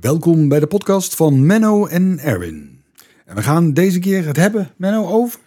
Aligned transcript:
Welkom 0.00 0.48
bij 0.48 0.60
de 0.60 0.66
podcast 0.66 1.14
van 1.16 1.46
Menno 1.46 1.86
en 1.86 2.18
Erwin. 2.18 2.82
En 3.24 3.34
we 3.34 3.42
gaan 3.42 3.72
deze 3.72 3.98
keer 3.98 4.26
het 4.26 4.36
hebben, 4.36 4.70
Menno, 4.76 5.06
over... 5.06 5.40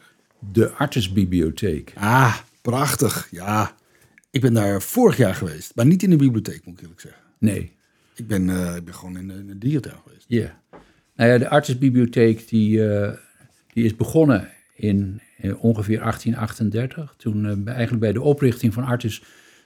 De 0.52 0.72
Artesbibliotheek. 0.72 1.94
Ah, 1.96 2.38
prachtig. 2.62 3.28
Ja, 3.32 3.76
ik 4.32 4.42
ben 4.42 4.54
daar 4.54 4.82
vorig 4.82 5.18
jaar 5.18 5.36
geweest. 5.36 5.76
Maar 5.76 5.86
niet 5.86 6.04
in 6.04 6.10
de 6.10 6.16
bibliotheek, 6.16 6.66
moet 6.66 6.74
ik 6.74 6.82
eerlijk 6.82 7.02
zeggen. 7.02 7.22
Nee, 7.38 7.72
Ik 8.16 8.28
ben, 8.28 8.50
eh, 8.50 8.76
ik 8.76 8.86
ben 8.86 8.94
gewoon 8.94 9.18
in 9.18 9.28
de, 9.28 9.34
in 9.34 9.48
de 9.48 9.58
dierentuin 9.58 9.96
geweest. 10.04 10.26
ja. 10.28 10.62
Nou 11.16 11.30
ja, 11.30 11.38
de 11.38 11.50
Artesbibliotheek 11.50 12.50
die, 12.50 12.88
eh, 12.88 13.18
die 13.74 13.84
is 13.84 13.96
begonnen 13.96 14.50
in, 14.76 15.22
eh, 15.38 15.64
ongeveer 15.64 16.02
1838. 16.02 17.14
Toen 17.18 17.68
eigenlijk 17.68 18.00
bij 18.00 18.14
de 18.14 18.22
oprichting 18.22 18.74
van 18.74 18.84
Artes, 18.84 19.24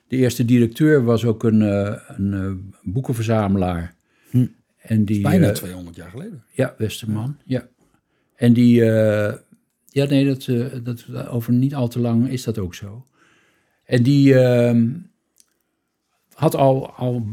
de 0.08 0.16
eerste 0.16 0.46
directeur 0.46 1.04
was 1.04 1.26
ook 1.26 1.44
een, 1.44 1.62
een 1.62 2.74
boekenverzamelaar. 2.84 3.96
En 4.88 5.06
die, 5.06 5.22
Bijna 5.22 5.48
eh, 5.48 5.54
200 5.54 5.96
jaar 5.96 6.10
geleden. 6.10 6.44
Ja, 6.52 6.76
Westerman, 6.78 7.38
ja. 7.46 7.68
En 8.36 8.54
die, 8.54 8.92
eh, 8.92 9.34
ja 9.86 10.06
nee, 10.06 10.26
dat, 10.26 10.48
eh, 10.48 10.66
dat, 10.84 11.28
over 11.28 11.54
niet 11.54 11.76
al 11.76 11.88
te 11.88 12.00
lang 12.00 12.30
is 12.30 12.44
dat 12.44 12.58
ook 12.58 12.76
zo. 12.76 13.06
En 13.84 14.04
die 14.04 14.40
ehm, 14.40 14.90
had 16.34 16.56
al, 16.56 16.92
al 16.92 17.26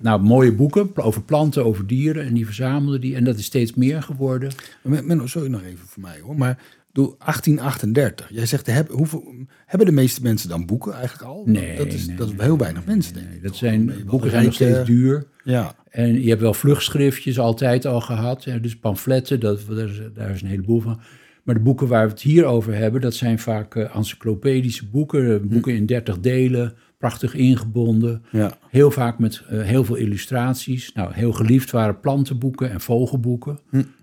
nou, 0.00 0.22
mooie 0.22 0.52
boeken 0.52 0.96
over 0.96 1.22
planten, 1.22 1.64
over 1.64 1.86
dieren. 1.86 2.24
En 2.24 2.34
die 2.34 2.44
verzamelde 2.44 2.98
die. 2.98 3.14
En 3.14 3.24
dat 3.24 3.38
is 3.38 3.44
steeds 3.44 3.74
meer 3.74 4.02
geworden. 4.02 4.52
Menno, 4.82 5.26
sorry 5.26 5.48
nog 5.48 5.62
even 5.62 5.86
voor 5.86 6.02
mij 6.02 6.20
hoor. 6.20 6.36
Maar 6.36 6.83
door 6.94 7.14
1838, 7.18 8.28
jij 8.30 8.46
zegt, 8.46 8.66
heb, 8.66 8.88
hoeveel, 8.90 9.34
hebben 9.66 9.86
de 9.86 9.92
meeste 9.92 10.22
mensen 10.22 10.48
dan 10.48 10.66
boeken 10.66 10.92
eigenlijk 10.92 11.22
al? 11.30 11.42
Nee, 11.46 11.76
dat 11.76 11.86
is, 11.86 12.06
nee, 12.06 12.16
dat 12.16 12.28
is 12.28 12.34
heel 12.38 12.58
weinig 12.58 12.84
mensen, 12.86 13.14
denk 13.14 13.26
Nee, 13.26 13.36
ik. 13.36 13.42
dat 13.42 13.50
toch? 13.50 13.60
zijn, 13.60 13.92
boeken 14.06 14.30
zijn 14.30 14.44
nog 14.44 14.54
steeds 14.54 14.84
duur. 14.84 15.26
Ja, 15.44 15.74
En 15.90 16.22
je 16.22 16.28
hebt 16.28 16.40
wel 16.40 16.54
vluchtschriftjes 16.54 17.38
altijd 17.38 17.86
al 17.86 18.00
gehad. 18.00 18.46
Dus 18.60 18.76
pamfletten, 18.78 19.40
dat, 19.40 19.60
daar, 19.68 19.88
is, 19.88 20.00
daar 20.14 20.30
is 20.30 20.42
een 20.42 20.48
heleboel 20.48 20.80
van. 20.80 21.00
Maar 21.44 21.54
de 21.54 21.60
boeken 21.60 21.86
waar 21.88 22.04
we 22.06 22.10
het 22.12 22.22
hier 22.22 22.44
over 22.44 22.74
hebben, 22.74 23.00
dat 23.00 23.14
zijn 23.14 23.38
vaak 23.38 23.74
eh, 23.74 23.96
encyclopedische 23.96 24.88
boeken. 24.88 25.34
eh, 25.34 25.40
Boeken 25.48 25.74
in 25.74 25.86
30 25.86 26.20
delen, 26.20 26.74
prachtig 26.98 27.34
ingebonden. 27.34 28.22
ja. 28.32 28.58
Heel 28.70 28.90
vaak 28.90 29.18
met 29.18 29.42
eh, 29.48 29.60
heel 29.62 29.84
veel 29.84 29.96
illustraties. 29.96 30.92
Nou, 30.92 31.12
heel 31.14 31.32
geliefd 31.32 31.70
waren 31.70 32.00
plantenboeken 32.00 32.70
en 32.70 32.80
vogelboeken. 32.80 33.58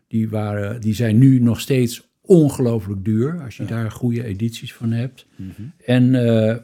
Die, 0.07 0.29
waren, 0.29 0.81
die 0.81 0.93
zijn 0.93 1.17
nu 1.17 1.39
nog 1.39 1.59
steeds 1.59 2.09
ongelooflijk 2.31 3.05
duur, 3.05 3.41
als 3.43 3.57
je 3.57 3.65
daar 3.65 3.91
goede 3.91 4.23
edities 4.23 4.73
van 4.73 4.91
hebt. 4.91 5.25
En 5.85 6.15
eh, 6.15 6.57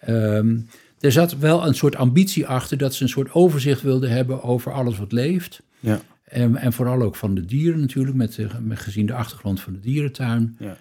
ehm, 0.00 0.58
er 1.00 1.12
zat 1.12 1.38
wel 1.38 1.66
een 1.66 1.74
soort 1.74 1.96
ambitie 1.96 2.46
achter 2.46 2.78
dat 2.78 2.94
ze 2.94 3.02
een 3.02 3.08
soort 3.08 3.32
overzicht 3.32 3.82
wilden 3.82 4.10
hebben 4.10 4.42
over 4.42 4.72
alles 4.72 4.98
wat 4.98 5.12
leeft. 5.12 5.62
ja. 5.80 6.00
En, 6.24 6.56
en 6.56 6.72
vooral 6.72 7.02
ook 7.02 7.16
van 7.16 7.34
de 7.34 7.44
dieren 7.44 7.80
natuurlijk, 7.80 8.16
met, 8.16 8.34
de, 8.34 8.48
met 8.60 8.78
gezien 8.78 9.06
de 9.06 9.14
achtergrond 9.14 9.60
van 9.60 9.72
de 9.72 9.80
dierentuin. 9.80 10.56
Ja. 10.58 10.76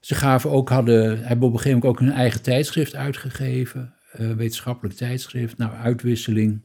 Ze 0.00 0.14
gaven 0.14 0.50
ook, 0.50 0.68
hadden, 0.68 1.22
hebben 1.24 1.46
op 1.48 1.52
een 1.52 1.60
gegeven 1.60 1.78
moment 1.78 1.84
ook 1.84 2.06
hun 2.06 2.16
eigen 2.16 2.42
tijdschrift 2.42 2.94
uitgegeven. 2.94 3.94
eh, 4.12 4.30
wetenschappelijk 4.32 4.94
tijdschrift, 4.94 5.58
nou, 5.58 5.72
uitwisseling. 5.72 6.60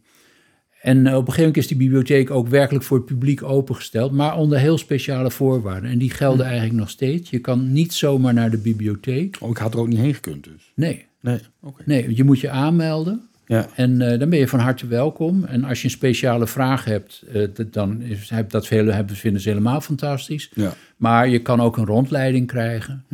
En 0.81 1.07
eh, 1.07 1.13
op 1.13 1.19
een 1.19 1.33
gegeven 1.33 1.41
moment 1.41 1.57
is 1.57 1.67
die 1.67 1.77
bibliotheek 1.77 2.31
ook 2.31 2.47
werkelijk 2.47 2.85
voor 2.85 2.97
het 2.97 3.05
publiek 3.05 3.43
opengesteld, 3.43 4.11
maar 4.11 4.37
onder 4.37 4.59
heel 4.59 4.77
speciale 4.77 5.31
voorwaarden. 5.31 5.89
En 5.89 5.97
die 5.97 6.11
gelden 6.11 6.45
eigenlijk 6.45 6.79
nog 6.79 6.89
steeds. 6.89 7.29
Je 7.29 7.39
kan 7.39 7.71
niet 7.71 7.93
zomaar 7.93 8.33
naar 8.33 8.51
de 8.51 8.57
bibliotheek. 8.57 9.37
Oh, 9.39 9.49
ik 9.49 9.57
had 9.57 9.73
er 9.73 9.79
ook 9.79 9.87
niet 9.87 9.99
heen 9.99 10.13
gekund 10.13 10.43
dus. 10.43 10.71
Nee, 10.73 11.07
Nee, 11.21 11.39
nee 11.85 12.15
je 12.15 12.23
moet 12.23 12.39
je 12.39 12.49
aanmelden. 12.49 13.29
Ja, 13.45 13.67
En 13.75 14.01
eh, 14.01 14.19
dan 14.19 14.29
ben 14.29 14.39
je 14.39 14.47
van 14.47 14.59
harte 14.59 14.87
welkom. 14.87 15.43
En 15.43 15.63
als 15.63 15.79
je 15.79 15.83
een 15.83 15.91
speciale 15.91 16.47
vraag 16.47 16.85
hebt, 16.85 17.23
eh, 17.33 17.47
dan 17.71 18.01
is, 18.01 18.29
heb, 18.29 18.49
dat 18.49 18.69
hebben, 18.69 19.15
vinden 19.15 19.41
ze 19.41 19.49
helemaal 19.49 19.81
fantastisch. 19.81 20.51
ja. 20.53 20.73
Maar 20.97 21.29
je 21.29 21.41
kan 21.41 21.61
ook 21.61 21.77
een 21.77 21.85
rondleiding 21.85 22.47
krijgen. 22.47 23.05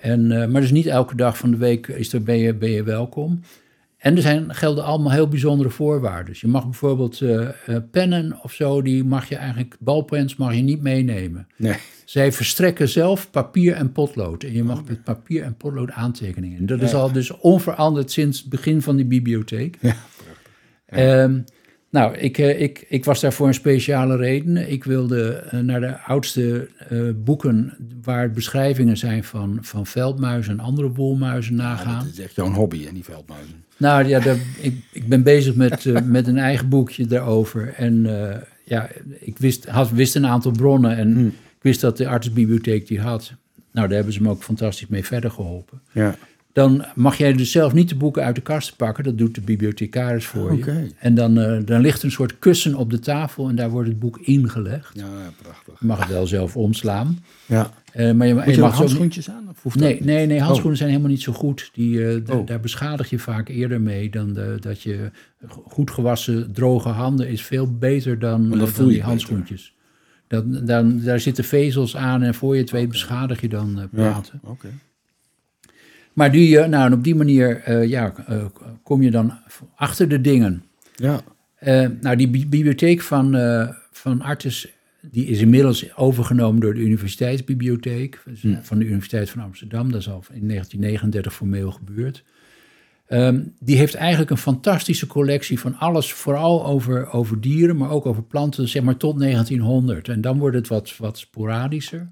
En, 0.00 0.42
eh, 0.42 0.48
maar 0.48 0.60
dus 0.60 0.70
niet 0.70 0.86
elke 0.86 1.16
dag 1.16 1.38
van 1.38 1.50
de 1.50 1.56
week 1.56 1.86
is 1.86 2.12
er, 2.12 2.22
ben, 2.22 2.38
je, 2.38 2.54
ben 2.54 2.70
je 2.70 2.82
welkom. 2.82 3.42
En 4.00 4.16
er 4.16 4.22
zijn, 4.22 4.54
gelden 4.54 4.84
allemaal 4.84 5.12
heel 5.12 5.28
bijzondere 5.28 5.70
voorwaarden. 5.70 6.26
Dus 6.26 6.40
je 6.40 6.46
mag 6.48 6.64
bijvoorbeeld 6.64 7.20
eh, 7.20 7.48
eh, 7.48 7.76
pennen 7.90 8.38
of 8.42 8.52
zo, 8.52 8.82
die 8.82 9.04
mag 9.04 9.28
je 9.28 9.36
eigenlijk, 9.36 9.76
balpens 9.80 10.36
mag 10.36 10.54
je 10.54 10.60
niet 10.62 10.82
meenemen. 10.82 11.46
Nee. 11.56 11.74
Zij 12.04 12.32
verstrekken 12.32 12.88
zelf 12.88 13.30
papier 13.30 13.74
en 13.74 13.92
potlood. 13.92 14.42
En 14.42 14.52
je 14.52 14.62
mag 14.64 14.84
met 14.84 15.04
papier 15.04 15.42
en 15.42 15.56
potlood 15.56 15.90
aantekeningen. 15.90 16.58
En 16.58 16.66
dat 16.66 16.82
is 16.82 16.90
Ja. 16.90 16.96
al 16.96 17.12
dus 17.12 17.30
onveranderd 17.30 18.10
sinds 18.10 18.38
het 18.40 18.48
begin 18.48 18.82
van 18.82 18.96
die 18.96 19.06
bibliotheek. 19.06 19.76
Ja, 19.80 19.96
Ehm, 20.86 21.40
nou, 21.90 22.16
ik, 22.16 22.38
eh, 22.38 22.60
ik, 22.60 22.86
ik 22.88 23.04
was 23.04 23.20
daar 23.20 23.32
voor 23.32 23.46
een 23.46 23.54
speciale 23.54 24.16
reden. 24.16 24.70
Ik 24.70 24.84
wilde 24.84 25.44
naar 25.62 25.80
de 25.80 25.98
oudste 26.00 26.68
boeken 27.16 27.76
waar 28.02 28.30
beschrijvingen 28.30 28.96
zijn 28.96 29.24
van, 29.24 29.58
van 29.60 29.86
veldmuizen 29.86 30.52
en 30.52 30.60
andere 30.64 30.90
woelmuizen 30.92 31.54
nagaan. 31.54 32.04
Dat 32.04 32.12
is 32.12 32.20
echt 32.20 32.34
jouw 32.34 32.50
hobby, 32.52 32.84
hè, 32.84 32.92
die 32.92 33.04
veldmuizen. 33.04 33.64
Nou 33.80 34.06
ja, 34.08 34.20
daar, 34.20 34.36
ik, 34.60 34.74
ik 34.92 35.08
ben 35.08 35.22
bezig 35.22 35.54
met, 35.54 35.86
eh, 35.86 36.02
met 36.16 36.26
een 36.26 36.38
eigen 36.38 36.68
boekje 36.68 37.06
daarover. 37.06 37.74
En 37.76 38.06
eh, 38.06 38.36
ja, 38.64 38.88
ik 39.20 39.38
wist, 39.38 39.66
had, 39.66 39.90
wist 39.90 40.14
een 40.14 40.26
aantal 40.26 40.52
bronnen 40.52 40.96
en 40.96 41.12
Hmm. 41.12 41.26
ik 41.26 41.62
wist 41.62 41.80
dat 41.80 41.96
de 41.96 42.08
artsbibliotheek 42.08 42.86
die 42.86 43.00
had. 43.00 43.32
Nou, 43.72 43.86
daar 43.86 43.96
hebben 43.96 44.14
ze 44.14 44.22
me 44.22 44.28
ook 44.28 44.42
fantastisch 44.42 44.88
mee 44.88 45.04
verder 45.04 45.30
geholpen. 45.30 45.80
Ja. 45.92 46.16
Dan 46.52 46.84
mag 46.94 47.16
jij 47.16 47.32
dus 47.32 47.50
zelf 47.50 47.72
niet 47.72 47.88
de 47.88 47.94
boeken 47.94 48.24
uit 48.24 48.34
de 48.34 48.40
kast 48.40 48.76
pakken. 48.76 49.04
Dat 49.04 49.18
doet 49.18 49.34
de 49.34 49.40
bibliothecaris 49.40 50.24
voor 50.26 50.56
je. 50.56 50.90
En 50.98 51.14
dan, 51.14 51.38
eh, 51.38 51.58
dan 51.64 51.80
ligt 51.80 52.02
een 52.02 52.10
soort 52.10 52.38
kussen 52.38 52.74
op 52.74 52.90
de 52.90 52.98
tafel 52.98 53.48
en 53.48 53.56
daar 53.56 53.70
wordt 53.70 53.88
het 53.88 53.98
boek 53.98 54.18
ingelegd. 54.18 54.90
Ja, 54.94 55.06
ja, 55.06 55.30
prachtig. 55.42 55.74
Je 55.80 55.86
mag 55.86 55.98
het 55.98 56.08
wel 56.08 56.26
zelf 56.26 56.56
omslaan. 56.56 57.18
Ja. 57.46 57.70
Eh, 57.92 58.12
maar 58.12 58.26
je, 58.26 58.34
Moet 58.34 58.44
je 58.44 58.50
je 58.50 58.58
mag 58.58 58.68
niet- 58.70 58.78
handschoentjes 58.78 59.30
aan? 59.30 59.48
Of 59.50 59.62
hoeft 59.62 59.78
dat 59.78 59.88
Nee, 59.88 60.00
nee, 60.02 60.26
nee, 60.26 60.40
handschoenen 60.40 60.76
zijn 60.76 60.88
helemaal 60.90 61.10
niet 61.10 61.22
zo 61.22 61.32
goed. 61.32 61.70
Die, 61.72 62.08
eh, 62.08 62.36
Oh. 62.36 62.46
Daar 62.46 62.60
beschadig 62.60 63.10
je 63.10 63.18
vaak 63.18 63.48
eerder 63.48 63.80
mee 63.80 64.10
dan 64.10 64.32
de- 64.32 64.56
dat 64.60 64.82
je 64.82 65.10
goed 65.48 65.90
gewassen, 65.90 66.52
droge 66.52 66.88
handen 66.88 67.28
is 67.28 67.42
veel 67.42 67.76
beter 67.78 68.18
dan, 68.18 68.48
dan 68.50 68.60
eh, 68.60 68.66
voel 68.66 68.74
dan 68.76 68.86
je 68.86 68.92
die 68.92 69.02
handschoentjes. 69.02 69.74
Dan, 70.26 70.64
dan, 70.64 71.00
daar 71.00 71.20
zitten 71.20 71.44
vezels 71.44 71.96
aan 71.96 72.22
en 72.22 72.34
voor 72.34 72.54
je 72.54 72.60
het 72.60 72.70
weet 72.70 72.88
beschadig 72.88 73.40
je 73.40 73.48
dan 73.48 73.68
eh, 73.70 73.76
Ja, 73.82 73.86
platen. 73.90 74.40
oké. 74.44 74.68
Maar 76.12 76.32
die, 76.32 76.58
eh, 76.58 76.68
nou, 76.68 76.86
en 76.86 76.92
op 76.92 77.04
die 77.04 77.14
manier 77.14 77.60
eh, 77.64 77.88
ja, 77.88 78.12
eh, 78.26 78.44
kom 78.82 79.02
je 79.02 79.10
dan 79.10 79.32
achter 79.76 80.08
de 80.08 80.20
dingen. 80.20 80.62
Ja. 80.94 81.20
Eh, 81.54 81.86
nou, 82.00 82.16
die 82.16 82.28
bi- 82.28 82.46
bibliotheek 82.48 83.00
van, 83.00 83.34
eh, 83.36 83.68
van 83.92 84.20
Artes 84.22 84.68
die 85.02 85.26
is 85.26 85.40
inmiddels 85.40 85.96
overgenomen 85.96 86.60
door 86.60 86.74
de 86.74 86.80
Universiteitsbibliotheek 86.80 88.22
van 88.62 88.78
de 88.78 88.84
Universiteit 88.84 89.30
van 89.30 89.42
Amsterdam. 89.42 89.90
Dat 89.90 90.00
is 90.00 90.08
al 90.08 90.24
in 90.32 90.48
1939 90.48 91.34
formeel 91.34 91.70
gebeurd. 91.70 92.24
Ehm, 93.06 93.40
die 93.58 93.76
heeft 93.76 93.94
eigenlijk 93.94 94.30
een 94.30 94.36
fantastische 94.36 95.06
collectie 95.06 95.60
van 95.60 95.78
alles, 95.78 96.12
vooral 96.12 96.66
over, 96.66 97.12
over 97.12 97.40
dieren, 97.40 97.76
maar 97.76 97.90
ook 97.90 98.06
over 98.06 98.22
planten, 98.22 98.68
zeg 98.68 98.82
maar 98.82 98.96
tot 98.96 99.18
1900. 99.18 100.08
En 100.08 100.20
dan 100.20 100.38
wordt 100.38 100.56
het 100.56 100.68
wat, 100.68 100.96
wat 100.96 101.18
sporadischer. 101.18 102.10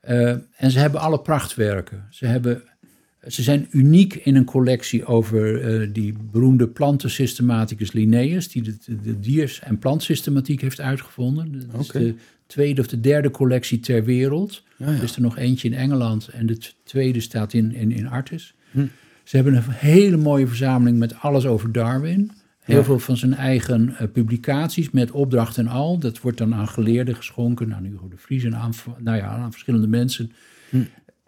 Eh, 0.00 0.28
en 0.56 0.70
ze 0.70 0.78
hebben 0.78 1.00
alle 1.00 1.20
prachtwerken. 1.20 2.06
Ze, 2.10 2.26
hebben, 2.26 2.62
ze 3.26 3.42
zijn 3.42 3.66
uniek 3.70 4.14
in 4.14 4.36
een 4.36 4.44
collectie 4.44 5.04
over 5.06 5.60
eh, 5.60 5.88
die 5.92 6.14
beroemde 6.30 6.68
plantensystematicus 6.68 7.92
Linnaeus, 7.92 8.48
die 8.48 8.62
de, 8.62 8.76
de 9.02 9.20
diers- 9.20 9.60
en 9.60 9.78
plantsystematiek 9.78 10.60
heeft 10.60 10.80
uitgevonden. 10.80 11.62
Dat 11.72 11.80
is 11.80 11.88
de 11.88 12.14
tweede 12.46 12.80
of 12.80 12.86
de 12.86 13.00
derde 13.00 13.30
collectie 13.30 13.80
ter 13.80 14.04
wereld. 14.04 14.62
Ja, 14.76 14.90
ja. 14.90 14.96
Er 14.96 15.02
is 15.02 15.16
er 15.16 15.22
nog 15.22 15.36
eentje 15.36 15.68
in 15.68 15.74
Engeland 15.74 16.28
en 16.28 16.46
de 16.46 16.58
tweede 16.84 17.20
staat 17.20 17.52
in, 17.52 17.74
in, 17.74 17.92
in 17.92 18.08
Artis. 18.08 18.54
Hm. 18.70 18.86
Ze 19.24 19.36
hebben 19.36 19.54
een 19.56 19.62
hele 19.66 20.16
mooie 20.16 20.46
verzameling 20.46 20.98
met 20.98 21.14
alles 21.14 21.46
over 21.46 21.72
Darwin. 21.72 22.30
Heel 22.60 22.76
Ja. 22.76 22.84
veel 22.84 22.98
van 22.98 23.16
zijn 23.16 23.34
eigen 23.34 23.94
eh, 23.98 24.06
publicaties 24.12 24.90
met 24.90 25.10
opdracht 25.10 25.58
en 25.58 25.68
al. 25.68 25.98
Dat 25.98 26.20
wordt 26.20 26.38
dan 26.38 26.54
aan 26.54 26.68
geleerden 26.68 27.16
geschonken, 27.16 27.74
aan 27.74 27.84
Hugo 27.84 28.08
de 28.08 28.16
Vries 28.16 28.44
en 28.44 28.56
aan, 28.56 28.72
nou 28.98 29.16
ja, 29.16 29.26
aan 29.26 29.50
verschillende 29.50 29.88
mensen. 29.88 30.32
Hm. 30.70 30.76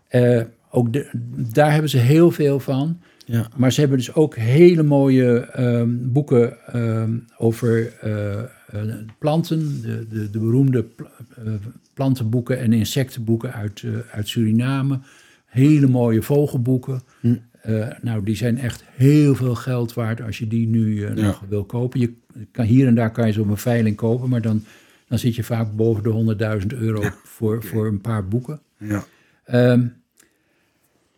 Eh, 0.09 0.43
ook 0.77 0.93
de- 0.93 1.11
daar 1.53 1.73
hebben 1.73 1.91
ze 1.91 1.99
heel 1.99 2.31
veel 2.31 2.61
van. 2.61 3.01
Ja. 3.25 3.49
Maar 3.57 3.73
ze 3.73 3.81
hebben 3.81 3.99
dus 3.99 4.15
ook 4.15 4.37
hele 4.37 4.83
mooie 4.83 5.39
ehm, 5.39 5.91
boeken 6.01 6.67
ehm, 6.67 7.17
over 7.39 7.93
eh, 8.01 8.41
eh, 8.41 8.47
planten. 9.19 9.83
De, 9.83 10.07
de, 10.09 10.31
de 10.31 10.39
beroemde 10.39 10.87
eh, 11.45 11.53
plantenboeken 11.95 12.59
en 12.59 12.73
insectenboeken 12.73 13.53
uit, 13.53 13.85
uit 14.11 14.29
Suriname. 14.29 14.99
Hele 15.47 15.87
mooie 15.87 16.23
vogelboeken. 16.23 17.01
Hm. 17.21 17.35
Nou, 18.03 18.25
die 18.25 18.37
zijn 18.37 18.59
echt 18.59 18.85
heel 18.91 19.35
veel 19.35 19.55
geld 19.55 19.95
waard 19.95 20.23
als 20.23 20.39
je 20.39 20.47
die 20.47 20.67
nu 20.67 21.01
Ja. 21.01 21.13
nog 21.15 21.43
wil 21.49 21.65
kopen. 21.65 22.01
Je 22.01 22.13
kan, 22.53 22.65
hier 22.65 22.87
en 22.87 22.95
daar 22.95 23.13
kan 23.13 23.27
je 23.27 23.33
ze 23.33 23.41
op 23.41 23.49
een 23.49 23.57
veiling 23.57 23.97
kopen, 23.97 24.29
maar 24.29 24.41
dan, 24.43 24.65
dan 25.09 25.19
zit 25.19 25.35
je 25.35 25.43
vaak 25.45 25.77
boven 25.77 26.03
de 26.03 26.37
100.000 26.61 26.67
euro 26.79 27.03
voor, 27.25 27.63
voor 27.65 27.87
een 27.87 28.01
paar 28.01 28.29
boeken. 28.29 28.61
Ja. 28.79 29.05
Ehm, 29.45 29.87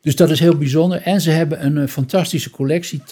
dus 0.08 0.16
dat 0.16 0.30
is 0.30 0.40
heel 0.40 0.56
bijzonder. 0.56 1.02
En 1.02 1.20
ze 1.20 1.30
hebben 1.30 1.64
een 1.64 1.78
eh, 1.78 1.86
fantastische 1.86 2.50
collectie, 2.50 3.00
80.000 3.00 3.04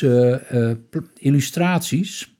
eh, 0.00 0.70
eh, 0.70 0.76
illustraties. 1.16 2.34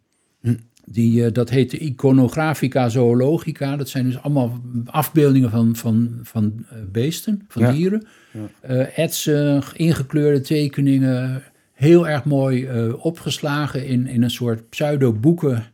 Die, 0.86 1.32
dat 1.32 1.50
heet 1.50 1.70
de 1.70 1.78
Iconographica 1.78 2.88
Zoologica. 2.88 3.76
Dat 3.76 3.88
zijn 3.88 4.04
dus 4.04 4.22
allemaal 4.22 4.60
afbeeldingen 4.84 5.50
van, 5.50 5.76
van, 5.76 6.18
van 6.22 6.66
beesten, 6.92 7.44
van 7.48 7.62
Ja. 7.62 7.72
dieren. 7.72 8.06
Ja. 8.32 8.84
Etsen, 8.84 9.62
ingekleurde 9.74 10.40
tekeningen. 10.40 11.42
Heel 11.72 12.08
erg 12.08 12.24
mooi 12.24 12.68
opgeslagen 12.92 13.86
in, 13.86 14.06
in 14.06 14.22
een 14.22 14.30
soort 14.30 14.68
pseudo-boeken. 14.68 15.64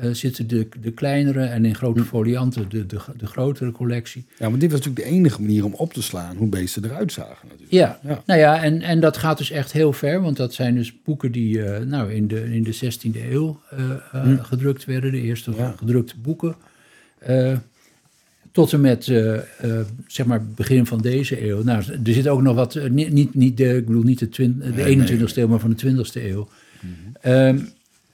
Eh, 0.00 0.10
zitten 0.10 0.46
de, 0.46 0.68
de 0.80 0.90
kleinere 0.90 1.44
en 1.44 1.64
in 1.64 1.74
grote 1.74 2.04
folianten 2.04 2.68
de, 2.68 2.86
de, 2.86 2.98
de 3.16 3.26
grotere 3.26 3.72
collectie. 3.72 4.24
Ja, 4.38 4.48
want 4.48 4.60
dit 4.60 4.70
was 4.72 4.80
natuurlijk 4.80 5.06
de 5.08 5.14
enige 5.14 5.40
manier 5.40 5.64
om 5.64 5.74
op 5.74 5.92
te 5.92 6.02
slaan 6.02 6.36
hoe 6.36 6.48
beesten 6.48 6.84
eruit 6.84 7.12
zagen. 7.12 7.48
Natuurlijk. 7.48 7.70
Ja, 7.72 7.98
Ja. 8.02 8.22
nou 8.26 8.40
ja, 8.40 8.62
en, 8.62 8.82
en 8.82 9.00
dat 9.00 9.16
gaat 9.16 9.38
dus 9.38 9.50
echt 9.50 9.72
heel 9.72 9.92
ver, 9.92 10.20
want 10.22 10.36
dat 10.36 10.54
zijn 10.54 10.74
dus 10.74 11.02
boeken 11.04 11.32
die 11.32 11.62
eh, 11.64 11.84
nou, 11.86 12.12
in, 12.12 12.28
de, 12.28 12.54
in 12.54 12.62
de 12.62 12.74
16e 12.74 13.30
eeuw 13.30 13.60
eh, 13.70 13.90
eh, 14.12 14.44
gedrukt 14.44 14.84
werden, 14.84 15.12
de 15.12 15.20
eerste 15.20 15.52
Ja. 15.56 15.74
gedrukte 15.76 16.14
boeken. 16.22 16.54
Tot 18.52 18.72
en 18.72 18.80
met 18.80 19.04
zeg 20.06 20.26
maar 20.26 20.44
begin 20.44 20.86
van 20.86 21.00
deze 21.00 21.46
eeuw. 21.48 21.62
Nou, 21.62 21.82
er 22.04 22.12
zit 22.12 22.28
ook 22.28 22.42
nog 22.42 22.54
wat, 22.54 22.78
niet, 22.90 23.12
niet, 23.12 23.34
niet 23.34 23.56
de, 23.56 23.76
ik 23.76 23.86
bedoel 23.86 24.02
niet 24.02 24.18
de, 24.18 24.28
de 24.28 24.48
Nee, 24.74 24.96
nee. 24.96 25.18
21ste 25.18 25.34
eeuw, 25.34 25.48
maar 25.48 25.58
van 25.60 25.74
de 25.76 26.04
20ste 26.06 26.22
eeuw. 26.24 26.48
Ehm, 27.20 27.58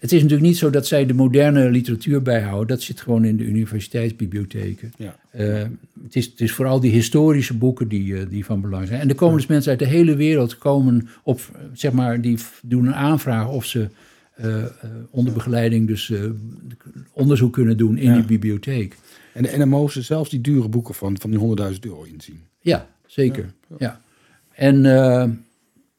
het 0.06 0.14
is 0.14 0.22
natuurlijk 0.22 0.48
niet 0.48 0.58
zo 0.58 0.70
dat 0.70 0.86
zij 0.86 1.06
de 1.06 1.14
moderne 1.14 1.70
literatuur 1.70 2.22
bijhouden. 2.22 2.66
Dat 2.66 2.82
zit 2.82 3.00
gewoon 3.00 3.24
in 3.24 3.36
de 3.36 3.44
universiteitsbibliotheken. 3.44 4.92
Ja. 4.98 5.16
Eh, 5.30 5.62
het, 6.02 6.16
is, 6.16 6.26
het 6.26 6.40
is 6.40 6.52
vooral 6.52 6.80
die 6.80 6.90
historische 6.92 7.54
boeken 7.56 7.88
die, 7.88 8.16
eh, 8.16 8.26
die 8.28 8.44
van 8.44 8.60
belang 8.60 8.86
zijn. 8.86 9.00
En 9.00 9.08
er 9.08 9.14
komen 9.14 9.36
dus 9.36 9.46
mensen 9.46 9.70
uit 9.70 9.78
de 9.78 9.86
hele 9.86 10.16
wereld 10.16 10.58
komen 10.58 11.08
op, 11.22 11.40
zeg 11.72 11.92
maar, 11.92 12.20
die 12.20 12.38
doen 12.62 12.86
een 12.86 12.94
aanvraag 12.94 13.48
of 13.48 13.64
ze 13.64 13.88
eh, 14.34 14.64
onder 15.10 15.32
begeleiding 15.32 15.86
dus 15.86 16.12
onderzoek 17.12 17.52
kunnen 17.52 17.76
doen 17.76 17.96
in 17.98 18.10
Ja. 18.10 18.14
die 18.14 18.24
bibliotheek. 18.24 18.96
En, 19.32 19.46
en 19.46 19.58
dan 19.58 19.68
mogen 19.68 19.92
ze 19.92 20.02
zelfs 20.02 20.30
die 20.30 20.40
dure 20.40 20.68
boeken 20.68 20.94
van, 20.94 21.20
van 21.20 21.30
die 21.30 21.40
100.000 21.72 21.80
euro 21.80 22.02
inzien. 22.02 22.40
Ja, 22.60 22.88
zeker. 23.06 23.52
Ja. 23.78 24.00
En 24.52 24.84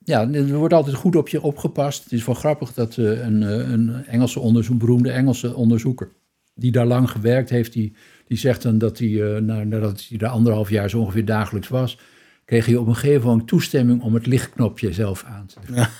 ja, 0.07 0.31
er 0.31 0.55
wordt 0.55 0.73
altijd 0.73 0.95
goed 0.95 1.15
op 1.15 1.27
je 1.29 1.41
opgepast. 1.41 2.03
Het 2.03 2.13
is 2.13 2.25
wel 2.25 2.35
grappig 2.35 2.73
dat 2.73 2.97
eh, 2.97 3.05
een, 3.05 3.43
eh, 3.43 3.69
een 3.71 4.05
Engelse 4.05 4.39
onderzoek, 4.39 4.79
beroemde 4.79 5.11
Engelse 5.11 5.55
onderzoeker, 5.55 6.09
die 6.55 6.71
daar 6.71 6.85
lang 6.85 7.09
gewerkt 7.09 7.49
heeft, 7.49 7.73
die, 7.73 7.93
die 8.27 8.37
zegt 8.37 8.61
dan 8.61 8.77
dat 8.77 8.97
hij, 8.99 9.39
na- 9.41 9.63
nadat 9.63 10.05
hij 10.09 10.19
er 10.19 10.27
anderhalf 10.27 10.69
jaar 10.69 10.89
zo 10.89 10.99
ongeveer 10.99 11.25
dagelijks 11.25 11.67
was, 11.67 11.99
kreeg 12.45 12.65
hij 12.65 12.75
op 12.75 12.87
een 12.87 12.95
gegeven 12.95 13.27
moment 13.27 13.47
toestemming 13.47 14.01
om 14.01 14.13
het 14.13 14.25
lichtknopje 14.25 14.93
zelf 14.93 15.23
aan 15.23 15.45
te 15.45 15.59
doen. 15.65 15.85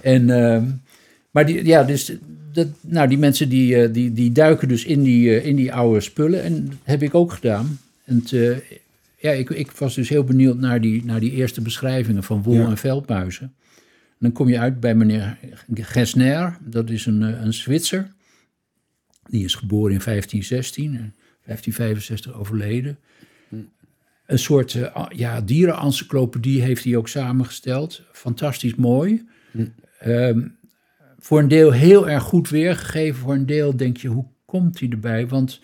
En, 0.00 0.30
ehm, 0.30 0.64
maar 1.30 1.46
die, 1.46 1.64
ja, 1.64 1.84
dus 1.84 2.12
dat, 2.52 2.66
nou, 2.80 3.08
die 3.08 3.18
mensen 3.18 3.48
die, 3.48 3.90
die, 3.90 4.12
die 4.12 4.32
duiken 4.32 4.68
dus 4.68 4.84
in 4.84 5.02
die, 5.02 5.42
in 5.42 5.56
die 5.56 5.72
oude 5.72 6.00
spullen. 6.00 6.42
En 6.42 6.64
dat 6.64 6.76
heb 6.82 7.02
ik 7.02 7.14
ook 7.14 7.32
gedaan. 7.32 7.78
En 8.04 8.16
het, 8.24 8.62
ja, 9.22 9.30
ik, 9.30 9.50
ik 9.50 9.70
was 9.70 9.94
dus 9.94 10.08
heel 10.08 10.24
benieuwd 10.24 10.58
naar 10.58 10.80
die, 10.80 11.04
naar 11.04 11.20
die 11.20 11.30
eerste 11.32 11.60
beschrijvingen 11.60 12.22
van 12.22 12.42
wol- 12.42 12.54
Ja. 12.54 12.68
en 12.68 12.76
veldmuizen. 12.76 13.54
En 14.08 14.18
dan 14.28 14.32
kom 14.32 14.48
je 14.48 14.58
uit 14.58 14.80
bij 14.80 14.94
meneer 14.94 15.38
Gesner. 15.74 16.58
Dat 16.60 16.90
is 16.90 17.06
een, 17.06 17.22
eh, 17.22 17.40
een 17.42 17.52
Zwitser. 17.54 18.12
Die 19.30 19.44
is 19.44 19.54
geboren 19.54 19.92
in 19.94 20.00
1516 20.00 20.86
en 20.96 21.14
1565 21.44 22.32
overleden. 22.34 22.98
Een 24.26 24.38
soort 24.38 24.74
eh, 24.74 25.06
ja, 25.08 25.40
dierenencyclopedie 25.40 26.62
heeft 26.62 26.84
hij 26.84 26.96
ook 26.96 27.08
samengesteld. 27.08 28.02
Fantastisch 28.12 28.74
mooi. 28.74 29.28
Ehm, 29.98 30.48
voor 31.18 31.38
een 31.38 31.48
deel 31.48 31.70
heel 31.72 32.08
erg 32.08 32.22
goed 32.22 32.48
weergegeven. 32.48 33.20
Voor 33.20 33.34
een 33.34 33.46
deel 33.46 33.76
denk 33.76 33.96
je, 33.96 34.08
hoe 34.08 34.26
komt 34.44 34.80
hij 34.80 34.88
erbij? 34.88 35.28
Want 35.28 35.60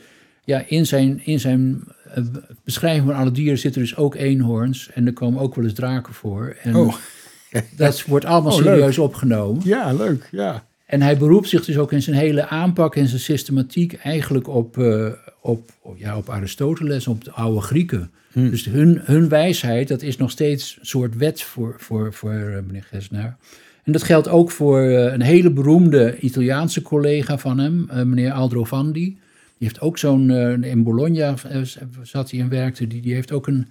ja, 0.49 0.65
in 0.67 0.87
zijn, 0.87 1.21
in 1.25 1.41
zijn 1.41 1.83
eh, 2.15 2.25
beschrijving 2.65 3.07
van 3.07 3.15
alle 3.15 3.31
dieren 3.31 3.59
zitten 3.59 3.81
dus 3.81 3.97
ook 3.97 4.15
eenhoorns. 4.15 4.91
En 4.95 5.07
er 5.07 5.13
komen 5.13 5.41
ook 5.41 5.55
wel 5.55 5.65
eens 5.65 5.75
draken 5.75 6.15
voor. 6.15 6.57
En 6.63 6.75
Oh. 6.77 6.95
dat 7.77 8.05
wordt 8.05 8.25
allemaal 8.25 8.53
Oh, 8.53 8.59
leuk. 8.59 8.67
serieus 8.75 8.99
opgenomen. 8.99 9.63
Ja, 9.65 9.93
leuk. 9.93 10.29
Ja. 10.31 10.65
En 10.87 11.03
hij 11.03 11.17
beroept 11.19 11.49
zich 11.49 11.65
dus 11.65 11.79
ook 11.79 11.93
in 11.93 12.03
zijn 12.03 12.17
hele 12.17 12.47
aanpak 12.47 12.97
en 12.97 13.07
zijn 13.09 13.21
systematiek 13.21 13.95
eigenlijk 13.95 14.49
op, 14.49 14.79
eh, 14.79 15.07
op, 15.41 15.71
ja, 15.97 16.17
op 16.17 16.29
Aristoteles, 16.31 17.07
op 17.07 17.25
de 17.25 17.31
oude 17.31 17.61
Grieken. 17.61 18.11
Dus 18.33 18.65
hun, 18.65 19.01
hun 19.03 19.29
wijsheid, 19.29 19.89
dat 19.89 20.03
is 20.03 20.17
nog 20.17 20.31
steeds 20.31 20.77
een 20.81 20.87
soort 20.87 21.17
wet 21.17 21.43
voor, 21.43 21.75
voor, 21.79 22.13
voor 22.13 22.33
eh, 22.33 22.63
meneer 22.67 22.87
Gesner. 22.91 23.37
En 23.85 23.93
dat 23.93 24.03
geldt 24.03 24.29
ook 24.29 24.51
voor 24.51 24.81
een 24.83 25.23
hele 25.23 25.51
beroemde 25.51 26.19
Italiaanse 26.19 26.83
collega 26.83 27.39
van 27.39 27.59
hem, 27.59 27.87
meneer 27.93 28.33
Aldrovandi. 28.33 29.19
Die 29.59 29.69
heeft 29.69 29.81
ook 29.81 29.99
zo'n, 29.99 30.31
eh, 30.31 30.71
in 30.71 30.83
Bologna 30.83 31.35
eh, 31.49 31.61
zat 32.03 32.31
hij 32.31 32.41
en 32.41 32.49
werkte, 32.49 32.87
die, 32.87 33.01
die 33.03 33.15
heeft 33.15 33.33
ook 33.33 33.47
een, 33.47 33.69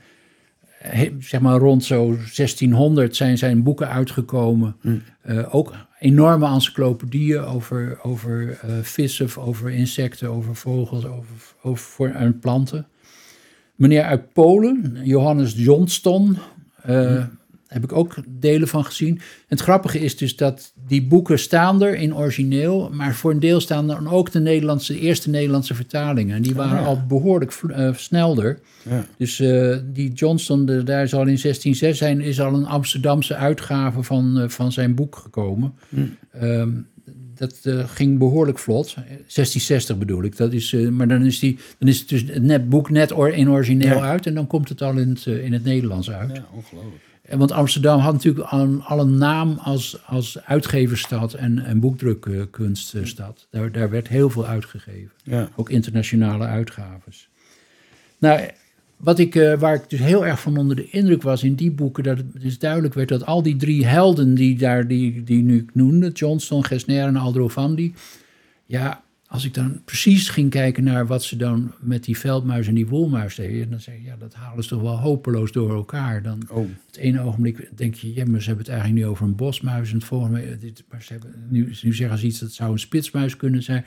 he- 0.67 1.15
zeg 1.19 1.41
maar 1.41 1.59
rond 1.59 1.83
zo 1.83 2.05
1600 2.35 3.15
zijn 3.15 3.37
zijn 3.37 3.63
boeken 3.63 3.89
uitgekomen. 3.89 4.75
Eh, 5.21 5.55
ook 5.55 5.73
enorme 5.99 6.47
encyclopedieën 6.47 7.39
over, 7.39 7.99
over 8.03 8.49
eh, 8.61 8.69
vissen, 8.81 9.41
over 9.41 9.69
insecten, 9.71 10.29
over 10.29 10.55
vogels, 10.55 11.05
over, 11.05 11.35
over 11.61 11.85
voor, 11.85 12.07
en 12.09 12.39
planten. 12.39 12.87
Meneer 13.75 14.03
uit 14.03 14.33
Polen, 14.33 14.97
Johannes 15.03 15.53
Johnston, 15.55 16.37
eh, 16.81 17.23
heb 17.67 17.83
ik 17.83 17.91
ook 17.91 18.15
delen 18.27 18.67
van 18.67 18.85
gezien. 18.85 19.15
En 19.17 19.21
het 19.47 19.61
grappige 19.61 19.99
is 19.99 20.17
dus 20.17 20.35
dat 20.35 20.73
die 20.87 21.03
boeken 21.07 21.39
staan 21.39 21.83
er 21.83 21.95
in 21.95 22.15
origineel, 22.15 22.89
maar 22.93 23.15
voor 23.15 23.31
een 23.31 23.39
deel 23.39 23.59
staan 23.59 23.89
er 23.91 24.11
ook 24.11 24.31
de, 24.31 24.39
Nederlandse, 24.39 24.93
de 24.93 24.99
eerste 24.99 25.29
Nederlandse 25.29 25.75
vertalingen. 25.75 26.35
En 26.35 26.41
die 26.41 26.55
waren 26.55 26.79
ja. 26.79 26.85
al 26.85 27.01
behoorlijk 27.07 27.51
eh, 27.69 27.93
snelder. 27.93 28.59
Ja. 28.89 29.05
Dus 29.17 29.39
eh, 29.39 29.77
die 29.93 30.11
Johnston, 30.13 30.65
de- 30.65 30.83
daar 30.83 31.03
is 31.03 31.13
al 31.13 31.19
in 31.19 31.25
1606 31.25 31.97
zijn, 31.97 32.21
is 32.21 32.41
al 32.41 32.53
een 32.53 32.65
Amsterdamse 32.65 33.35
uitgave 33.35 34.03
van, 34.03 34.39
eh, 34.39 34.47
van 34.49 34.71
zijn 34.71 34.95
boek 34.95 35.15
gekomen. 35.15 35.73
Ehm, 36.31 36.69
dat 37.35 37.59
ging 37.85 38.17
behoorlijk 38.17 38.59
vlot. 38.59 38.95
1660 38.95 39.97
bedoel 39.97 40.23
ik. 40.23 40.37
Dat 40.37 40.53
is, 40.53 40.71
maar 40.91 41.07
dan 41.07 41.25
is, 41.25 41.39
die, 41.39 41.57
dan 41.79 41.87
is 41.87 41.99
het 41.99 42.09
dus 42.09 42.21
het 42.27 42.43
net, 42.43 42.69
boek 42.69 42.89
net 42.89 43.11
or- 43.11 43.33
in 43.33 43.49
origineel 43.49 43.95
Ja. 43.97 44.01
uit 44.09 44.25
en 44.25 44.33
dan 44.33 44.47
komt 44.47 44.69
het 44.69 44.81
al 44.81 44.97
in 44.97 45.09
het, 45.09 45.25
in 45.25 45.53
het 45.53 45.63
Nederlands 45.63 46.11
uit. 46.11 46.35
ja, 46.35 46.45
ongelooflijk. 46.53 47.01
Want 47.29 47.51
Amsterdam 47.51 47.99
had 47.99 48.13
natuurlijk 48.13 48.47
al 48.47 48.59
een, 48.59 48.81
al 48.83 48.99
een 48.99 49.17
naam 49.17 49.57
als, 49.61 49.99
als 50.05 50.43
uitgeversstad 50.43 51.33
en, 51.33 51.59
en 51.59 51.79
boekdrukkunststad. 51.79 53.47
Daar, 53.49 53.71
daar 53.71 53.89
werd 53.89 54.07
heel 54.07 54.29
veel 54.29 54.45
uitgegeven. 54.45 55.11
Ja. 55.23 55.49
Ook 55.55 55.69
internationale 55.69 56.45
uitgaves. 56.45 57.29
Nou, 58.17 58.49
wat 58.97 59.19
ik, 59.19 59.35
eh, 59.35 59.59
waar 59.59 59.75
ik 59.75 59.89
dus 59.89 59.99
heel 59.99 60.25
erg 60.25 60.41
van 60.41 60.57
onder 60.57 60.75
de 60.75 60.89
indruk 60.89 61.21
was 61.21 61.43
in 61.43 61.55
die 61.55 61.71
boeken, 61.71 62.03
dat 62.03 62.17
het 62.17 62.41
dus 62.41 62.59
duidelijk 62.59 62.93
werd 62.93 63.09
dat 63.09 63.25
al 63.25 63.43
die 63.43 63.55
drie 63.55 63.85
helden 63.85 64.33
die 64.33 64.57
daar, 64.57 64.87
die, 64.87 65.23
die 65.23 65.43
nu 65.43 65.57
ik 65.57 65.75
noemde, 65.75 66.11
Johnston, 66.11 66.65
Gesner 66.65 67.07
en 67.07 67.15
Aldrovandi, 67.15 67.93
ja, 68.65 69.03
als 69.27 69.45
ik 69.45 69.53
dan 69.53 69.81
precies 69.85 70.29
ging 70.29 70.49
kijken 70.49 70.83
naar 70.83 71.07
wat 71.07 71.23
ze 71.23 71.35
dan 71.35 71.71
met 71.79 72.03
die 72.03 72.17
veldmuis 72.17 72.67
en 72.67 72.73
die 72.73 72.87
wolmuis 72.87 73.35
deden, 73.35 73.69
dan 73.69 73.79
zei 73.79 73.97
ik, 73.97 74.05
ja, 74.05 74.15
dat 74.19 74.33
halen 74.33 74.63
ze 74.63 74.69
toch 74.69 74.81
wel 74.81 74.99
hopeloos 74.99 75.51
door 75.51 75.73
elkaar. 75.75 76.23
Dan 76.23 76.41
Oh. 76.49 76.67
het 76.85 76.97
ene 76.97 77.21
ogenblik 77.21 77.69
denk 77.75 77.95
je, 77.95 78.13
ja, 78.13 78.25
maar 78.25 78.41
ze 78.41 78.47
hebben 78.47 78.65
het 78.65 78.73
eigenlijk 78.73 79.03
nu 79.03 79.11
over 79.11 79.25
een 79.25 79.35
bosmuis. 79.35 79.89
En 79.89 79.95
het 79.95 80.03
volgende, 80.03 80.39
eh, 80.39 80.59
dit, 80.59 80.83
maar 80.91 81.01
ze 81.03 81.11
hebben, 81.11 81.33
nu, 81.49 81.73
nu 81.81 81.93
zeggen 81.93 82.17
ze 82.17 82.25
iets, 82.25 82.39
dat 82.39 82.51
zou 82.51 82.71
een 82.71 82.79
spitsmuis 82.79 83.37
kunnen 83.37 83.63
zijn. 83.63 83.85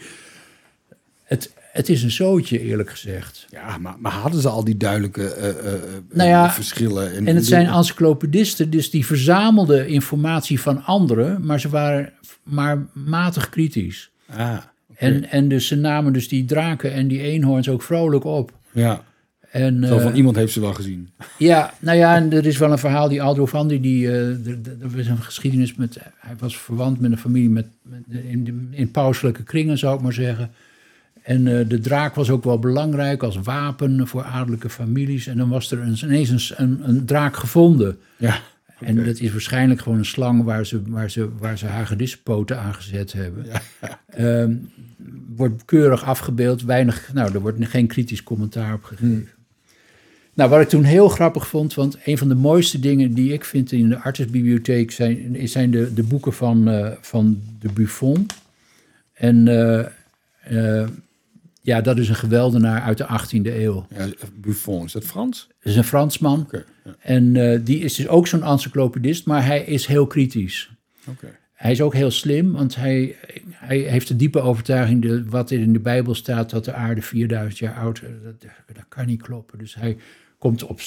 Het, 1.25 1.55
het 1.73 1.89
is 1.89 2.03
een 2.03 2.11
zootje, 2.11 2.61
eerlijk 2.61 2.91
gezegd. 2.91 3.47
Ja, 3.51 3.79
maar, 3.79 3.97
maar 3.99 4.13
hadden 4.13 4.41
ze 4.41 4.49
al 4.49 4.65
die 4.65 4.77
duidelijke 4.77 5.35
eh, 5.35 5.73
Nou 6.13 6.29
ja, 6.29 6.53
verschillen? 6.53 7.27
En 7.27 7.35
het 7.35 7.47
zijn 7.47 7.67
encyclopedisten, 7.67 8.71
dus 8.71 8.91
die 8.91 9.07
verzamelden 9.07 9.89
informatie 9.89 10.61
van 10.61 10.85
anderen, 10.85 11.47
maar 11.47 11.61
ze 11.61 11.69
waren 11.69 12.13
maar 12.43 12.87
matig 12.93 13.49
kritisch. 13.49 14.11
Ah, 14.27 14.59
En, 15.01 15.31
en 15.31 15.49
dus 15.49 15.67
ze 15.67 15.77
namen 15.77 16.13
dus 16.13 16.29
die 16.29 16.45
draken 16.45 16.93
en 16.93 17.09
die 17.09 17.21
eenhoorns 17.21 17.69
ook 17.69 17.83
vrolijk 17.83 18.25
op. 18.25 18.53
ja. 18.73 19.03
En, 19.51 19.87
Zo 19.87 19.99
van 19.99 20.11
eh, 20.11 20.17
iemand 20.17 20.37
heeft 20.37 20.53
ze 20.53 20.61
wel 20.61 20.75
gezien. 20.75 21.11
Ja, 21.39 21.75
nou 21.79 21.99
ja, 21.99 22.17
en 22.17 22.33
er 22.33 22.47
is 22.47 22.59
wel 22.59 22.73
een 22.73 22.79
verhaal, 22.79 23.09
die 23.09 23.23
Aldo 23.23 23.47
van 23.47 23.69
die, 23.69 23.81
die 23.81 24.09
eh, 24.09 24.29
er, 24.29 24.97
was 24.97 25.07
een 25.07 25.23
geschiedenis 25.23 25.75
met, 25.75 25.99
hij 26.17 26.35
was 26.39 26.59
verwant 26.59 27.01
met 27.01 27.11
een 27.11 27.19
familie 27.19 27.51
met, 27.51 27.67
met, 27.83 28.01
in, 28.09 28.69
in 28.71 28.91
pauselijke 28.91 29.43
kringen, 29.43 29.79
zou 29.79 29.97
ik 29.97 30.03
maar 30.03 30.13
zeggen. 30.13 30.51
En 31.23 31.59
eh, 31.59 31.69
de 31.69 31.79
draak 31.79 32.15
was 32.15 32.31
ook 32.31 32.45
wel 32.45 32.59
belangrijk 32.59 33.23
als 33.23 33.37
wapen 33.37 34.09
voor 34.09 34.23
adellijke 34.23 34.71
families. 34.71 35.27
En 35.27 35.37
dan 35.37 35.49
was 35.49 35.71
er 35.71 35.81
een, 35.81 35.99
ineens 36.03 36.31
een, 36.31 36.65
een, 36.65 36.89
een 36.89 37.05
draak 37.05 37.37
gevonden. 37.37 37.99
Ja. 38.17 38.41
En 38.81 39.05
dat 39.05 39.21
is 39.21 39.31
waarschijnlijk 39.33 39.81
gewoon 39.81 39.99
een 39.99 40.05
slang 40.05 40.45
waar 40.45 40.67
ze, 40.67 40.83
waar 40.87 41.11
ze, 41.11 41.29
waar 41.39 41.59
ze 41.59 41.67
hagedispoten 41.67 42.59
aangezet 42.61 43.13
hebben. 43.13 43.45
Ehm, 44.07 44.55
wordt 45.37 45.65
keurig 45.65 46.05
afgebeeld, 46.05 46.63
weinig, 46.63 47.11
nou, 47.13 47.35
er 47.35 47.41
wordt 47.41 47.67
geen 47.67 47.87
kritisch 47.87 48.23
commentaar 48.23 48.75
op 48.75 48.85
gegeven. 48.85 49.29
Nou, 50.35 50.51
wat 50.51 50.61
ik 50.61 50.69
toen 50.69 50.85
heel 50.85 51.09
grappig 51.09 51.49
vond, 51.49 51.75
want 51.75 51.99
een 52.05 52.19
van 52.19 52.29
de 52.29 52.35
mooiste 52.35 52.79
dingen 52.79 53.15
die 53.15 53.33
ik 53.33 53.45
vind 53.45 53.73
in 53.73 53.89
de 53.89 53.99
artsenbibliotheek 53.99 54.91
zijn, 54.91 55.49
zijn 55.49 55.71
de, 55.71 55.95
de 55.95 56.03
boeken 56.03 56.33
van, 56.33 56.69
eh, 56.69 56.93
van 57.01 57.43
de 57.61 57.73
Buffon. 57.73 58.27
En 59.13 59.47
uh, 60.51 60.89
ja, 61.63 61.81
dat 61.81 61.99
is 61.99 62.09
een 62.09 62.15
geweldenaar 62.15 62.83
uit 62.83 62.99
de 62.99 63.07
18e 63.07 63.43
eeuw. 63.43 63.87
Ja, 63.97 64.07
Buffon, 64.35 64.85
is 64.85 64.93
dat 64.93 65.05
Frans? 65.05 65.47
Dat 65.49 65.73
is 65.73 65.77
een 65.77 65.85
Fransman. 65.85 66.41
Okay, 66.41 66.65
En 67.01 67.33
die 67.65 67.79
is 67.79 67.95
dus 67.95 68.09
ook 68.09 68.27
zo'n 68.27 68.45
encyclopedist, 68.45 69.27
maar 69.27 69.47
hij 69.47 69.65
is 69.65 69.87
heel 69.87 70.07
kritisch. 70.07 70.71
Okay. 71.09 71.31
Hij 71.53 71.71
is 71.71 71.81
ook 71.81 71.95
heel 71.95 72.11
slim, 72.11 72.53
want 72.53 72.77
hij, 72.77 73.17
hij 73.51 73.79
heeft 73.79 74.09
de 74.09 74.17
diepe 74.17 74.41
overtuiging 74.41 75.03
dat 75.03 75.21
wat 75.27 75.51
er 75.51 75.59
in 75.59 75.73
de 75.73 75.81
Bijbel 75.81 76.15
staat, 76.15 76.51
dat 76.51 76.65
de 76.65 76.73
aarde 76.73 77.03
4000 77.03 77.59
jaar 77.59 77.75
oud 77.75 78.03
is. 78.03 78.09
Dat, 78.25 78.51
dat 78.75 78.85
kan 78.89 79.07
niet 79.07 79.23
kloppen. 79.23 79.59
Dus 79.59 79.75
hij 79.75 79.97
komt 80.39 80.65
op 80.65 80.81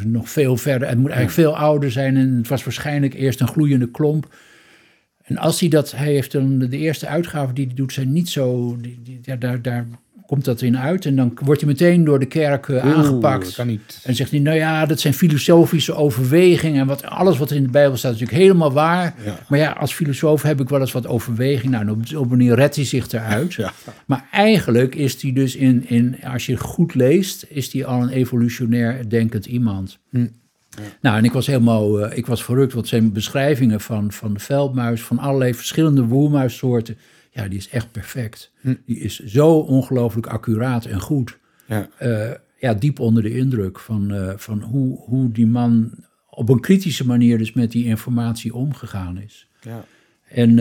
70.000 0.00 0.06
nog 0.06 0.30
veel 0.30 0.56
verder. 0.56 0.88
Het 0.88 0.98
moet 0.98 1.10
eigenlijk 1.10 1.48
veel 1.48 1.56
ouder 1.56 1.90
zijn 1.90 2.16
en 2.16 2.36
het 2.36 2.48
was 2.48 2.64
waarschijnlijk 2.64 3.14
eerst 3.14 3.40
een 3.40 3.48
gloeiende 3.48 3.90
klomp. 3.90 4.34
En 5.22 5.36
als 5.36 5.60
hij 5.60 5.68
dat, 5.68 5.90
hij 5.90 6.12
heeft 6.12 6.32
dan 6.32 6.58
de 6.58 6.78
eerste 6.78 7.06
uitgaven 7.06 7.54
die 7.54 7.66
hij 7.66 7.74
doet, 7.74 7.92
zijn 7.92 8.12
niet 8.12 8.28
zo, 8.28 8.76
die, 8.80 9.20
daar, 9.38 9.62
daar 9.62 9.86
komt 10.26 10.44
dat 10.44 10.62
in 10.62 10.78
uit. 10.78 11.06
En 11.06 11.16
dan 11.16 11.38
wordt 11.44 11.60
hij 11.60 11.70
meteen 11.70 12.04
door 12.04 12.18
de 12.18 12.26
kerk 12.26 12.66
uh, 12.66 12.94
aangepakt. 12.96 13.54
Kan 13.54 13.66
niet. 13.66 14.00
En 14.02 14.14
zegt 14.14 14.30
hij, 14.30 14.40
nou 14.40 14.56
ja, 14.56 14.86
dat 14.86 15.00
zijn 15.00 15.14
filosofische 15.14 15.94
overwegingen. 15.94 16.80
En 16.80 16.86
wat, 16.86 17.04
alles 17.04 17.38
wat 17.38 17.50
er 17.50 17.56
in 17.56 17.62
de 17.62 17.70
Bijbel 17.70 17.96
staat 17.96 18.14
is 18.14 18.20
natuurlijk 18.20 18.46
helemaal 18.46 18.72
waar. 18.72 19.14
Ja. 19.24 19.38
Maar 19.48 19.58
ja, 19.58 19.70
als 19.70 19.94
filosoof 19.94 20.42
heb 20.42 20.60
ik 20.60 20.68
wel 20.68 20.80
eens 20.80 20.92
wat 20.92 21.06
overweging. 21.06 21.72
Nou, 21.72 21.90
op 21.90 22.06
zo'n 22.06 22.28
manier 22.28 22.54
redt 22.54 22.76
hij 22.76 22.84
zich 22.84 23.12
eruit. 23.12 23.54
Ja. 23.54 23.72
Maar 24.06 24.28
eigenlijk 24.30 24.94
is 24.94 25.22
hij 25.22 25.32
dus, 25.32 25.56
in, 25.56 25.88
in, 25.88 26.16
als 26.32 26.46
je 26.46 26.56
goed 26.56 26.94
leest, 26.94 27.46
is 27.48 27.72
hij 27.72 27.84
al 27.84 28.02
een 28.02 28.08
evolutionair 28.08 29.08
denkend 29.08 29.46
iemand. 29.46 29.98
Hm. 30.10 30.26
Nou, 31.00 31.16
en 31.16 31.24
ik 31.24 31.32
was 31.32 31.46
helemaal, 31.46 32.00
uh, 32.00 32.16
ik 32.16 32.26
was 32.26 32.44
verrukt, 32.44 32.72
want 32.72 32.88
zijn 32.88 33.12
beschrijvingen 33.12 33.80
van, 33.80 34.12
van 34.12 34.34
de 34.34 34.40
veldmuis, 34.40 35.02
van 35.02 35.18
allerlei 35.18 35.54
verschillende 35.54 36.04
woelmuissoorten, 36.04 36.98
ja, 37.34 37.48
die 37.48 37.58
is 37.58 37.68
echt 37.68 37.92
perfect. 37.92 38.52
Hm. 38.60 38.74
Die 38.86 38.98
is 38.98 39.18
zo 39.18 39.58
ongelooflijk 39.58 40.26
accuraat 40.26 40.84
en 40.84 41.00
goed. 41.00 41.38
Ja. 41.66 41.88
Uh, 42.02 42.30
ja, 42.58 42.74
diep 42.74 42.98
onder 42.98 43.22
de 43.22 43.36
indruk 43.36 43.78
van, 43.78 44.12
uh, 44.12 44.32
van 44.36 44.62
hoe, 44.62 44.98
hoe 44.98 45.32
die 45.32 45.46
man 45.46 46.04
op 46.30 46.48
een 46.48 46.60
kritische 46.60 47.06
manier 47.06 47.38
dus 47.38 47.52
met 47.52 47.72
die 47.72 47.84
informatie 47.84 48.54
omgegaan 48.54 49.18
is. 49.18 49.48
Ja. 49.60 49.84
En 50.28 50.56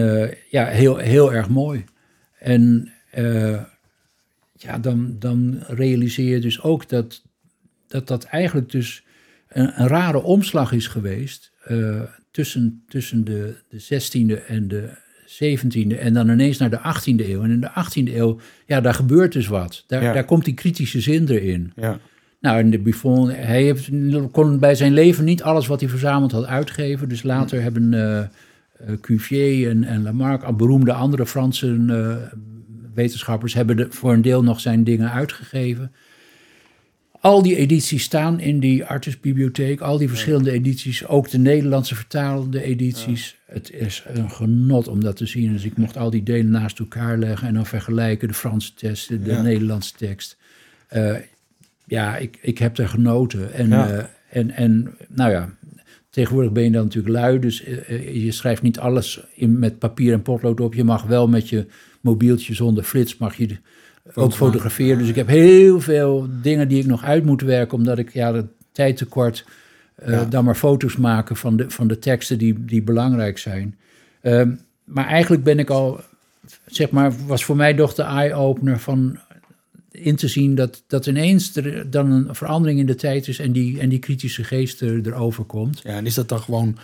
ja, 0.50 0.66
heel, 0.66 0.98
heel 0.98 1.34
erg 1.34 1.50
mooi. 1.50 1.86
En 2.40 2.92
ja, 4.56 4.80
dan, 4.82 5.16
dan 5.20 5.64
realiseer 5.68 6.34
je 6.34 6.40
dus 6.40 6.62
ook 6.62 6.90
dat 6.90 7.24
dat, 7.88 8.08
dat 8.08 8.24
eigenlijk 8.24 8.72
dus 8.72 9.04
een, 9.48 9.82
een 9.82 9.88
rare 9.88 10.24
omslag 10.24 10.72
is 10.72 10.88
geweest 10.88 11.52
tussen, 12.32 12.84
tussen 12.88 13.24
de, 13.24 13.56
de 13.70 13.82
16e 13.82 14.46
en 14.48 14.68
de 14.68 15.02
17e 15.34 16.00
en 16.00 16.14
dan 16.14 16.30
ineens 16.30 16.58
naar 16.58 16.70
de 16.70 16.80
18e 16.80 17.30
eeuw. 17.30 17.44
En 17.44 17.52
in 17.52 17.62
de 17.62 17.70
18e 17.70 18.16
eeuw, 18.16 18.40
ja, 18.66 18.82
daar 18.82 18.94
gebeurt 18.94 19.32
dus 19.34 19.48
wat. 19.48 19.84
Daar, 19.88 20.04
Ja. 20.04 20.14
daar 20.14 20.26
komt 20.26 20.46
die 20.46 20.54
kritische 20.54 21.02
zin 21.02 21.28
erin. 21.28 21.72
Ja. 21.76 22.00
Nou, 22.44 22.60
en 22.60 22.70
de 22.70 22.80
Buffon, 22.80 23.30
hij 23.30 23.64
heeft, 23.64 23.90
kon 24.32 24.60
bij 24.60 24.76
zijn 24.76 24.94
leven 24.94 25.24
niet 25.24 25.44
alles 25.44 25.68
wat 25.68 25.80
hij 25.80 25.90
verzameld 25.90 26.32
had 26.32 26.46
uitgeven. 26.46 27.10
Dus 27.10 27.24
later 27.24 27.62
hebben 27.62 27.94
eh, 27.94 28.20
eh, 28.20 28.28
Cuvier 29.02 29.70
en, 29.70 29.84
en 29.84 30.04
Lamarck, 30.04 30.44
al 30.44 30.54
beroemde 30.54 30.94
andere 30.94 31.26
Franse 31.26 31.86
eh, 31.88 32.40
wetenschappers, 32.94 33.54
hebben 33.54 33.78
de, 33.78 33.88
voor 33.90 34.14
een 34.14 34.22
deel 34.22 34.44
nog 34.44 34.60
zijn 34.60 34.84
dingen 34.84 35.12
uitgegeven. 35.12 35.92
Al 37.24 37.42
die 37.42 37.56
edities 37.56 38.04
staan 38.04 38.40
in 38.40 38.60
die 38.60 38.86
artistbibliotheek, 38.86 39.82
al 39.82 39.98
die 39.98 40.08
verschillende 40.10 40.52
edities, 40.52 41.08
ook 41.08 41.30
de 41.30 41.38
Nederlandse 41.38 41.96
vertaalde 41.96 42.64
edities. 42.64 43.38
Het 43.46 43.72
is 43.72 44.04
een 44.14 44.30
genot 44.32 44.88
om 44.88 45.04
dat 45.04 45.16
te 45.16 45.26
zien. 45.26 45.52
Dus 45.52 45.64
ik 45.64 45.78
mocht 45.78 45.98
al 45.98 46.10
die 46.10 46.24
delen 46.24 46.50
naast 46.52 46.80
elkaar 46.80 47.18
leggen 47.18 47.48
en 47.48 47.54
dan 47.54 47.66
vergelijken, 47.66 48.28
de 48.28 48.34
Franse 48.34 48.74
tekst, 48.74 49.10
de 49.10 49.20
Ja. 49.24 49.42
Nederlandse 49.42 49.94
tekst. 49.96 50.38
Eh, 50.88 51.16
ja, 51.86 52.18
ik, 52.18 52.38
ik 52.42 52.58
heb 52.58 52.78
er 52.78 52.88
genoten. 52.88 53.54
En, 53.54 53.70
Ja. 53.70 53.90
eh, 53.90 54.06
en, 54.30 54.52
en 54.52 54.96
nou 55.10 55.32
ja, 55.32 55.54
tegenwoordig 56.10 56.52
ben 56.52 56.64
je 56.64 56.72
dan 56.72 56.84
natuurlijk 56.84 57.14
lui, 57.14 57.40
dus 57.40 57.64
eh, 57.64 58.24
je 58.24 58.32
schrijft 58.32 58.62
niet 58.62 58.80
alles 58.80 59.20
in, 59.36 59.60
met 59.60 59.80
papier 59.80 60.14
en 60.14 60.22
potlood 60.22 60.60
op. 60.60 60.74
Je 60.74 60.84
mag 60.84 61.04
wel 61.04 61.28
met 61.28 61.50
je 61.50 61.66
mobieltje 62.02 62.54
zonder 62.54 62.84
flits, 62.84 63.18
mag 63.18 63.36
je 63.36 63.58
ook 64.06 64.16
maken. 64.16 64.32
fotograferen. 64.34 64.98
Dus 64.98 65.08
ik 65.10 65.16
heb 65.16 65.28
heel 65.28 65.82
veel 65.82 66.28
dingen 66.42 66.68
die 66.68 66.80
ik 66.80 66.86
nog 66.86 67.04
uit 67.04 67.26
moet 67.26 67.42
werken, 67.42 67.78
omdat 67.78 67.98
ik 67.98 68.14
ja, 68.14 68.32
de 68.32 68.46
tijd 68.72 68.98
tekort 68.98 69.46
eh, 69.96 70.12
Ja. 70.14 70.26
dan 70.26 70.44
maar 70.46 70.56
foto's 70.56 70.98
maken 70.98 71.36
van 71.36 71.58
de, 71.58 71.70
van 71.70 71.88
de 71.88 72.00
teksten 72.00 72.38
die, 72.38 72.66
die 72.66 72.82
belangrijk 72.82 73.38
zijn. 73.38 73.78
Ehm, 74.22 74.52
maar 74.84 75.08
eigenlijk 75.08 75.44
ben 75.44 75.60
ik 75.60 75.70
al, 75.70 76.00
zeg 76.66 76.90
maar, 76.90 77.14
was 77.26 77.44
voor 77.46 77.56
mij 77.56 77.74
toch 77.74 77.94
de 77.94 78.04
eye-opener 78.04 78.80
van 78.80 79.18
in 79.92 80.16
te 80.16 80.28
zien 80.28 80.56
dat, 80.56 80.84
dat 80.88 81.06
ineens 81.06 81.56
er 81.56 81.90
dan 81.90 82.12
een 82.12 82.36
verandering 82.36 82.80
in 82.80 82.86
de 82.86 82.96
tijd 82.96 83.28
is 83.28 83.40
en 83.40 83.52
die, 83.52 83.80
en 83.80 83.90
die 83.90 84.00
kritische 84.00 84.44
geest 84.44 84.82
er, 84.82 85.08
erover 85.08 85.44
komt. 85.44 85.82
Ja, 85.84 85.96
en 85.96 86.06
is 86.06 86.14
dat 86.14 86.30
dan 86.30 86.40
gewoon, 86.40 86.78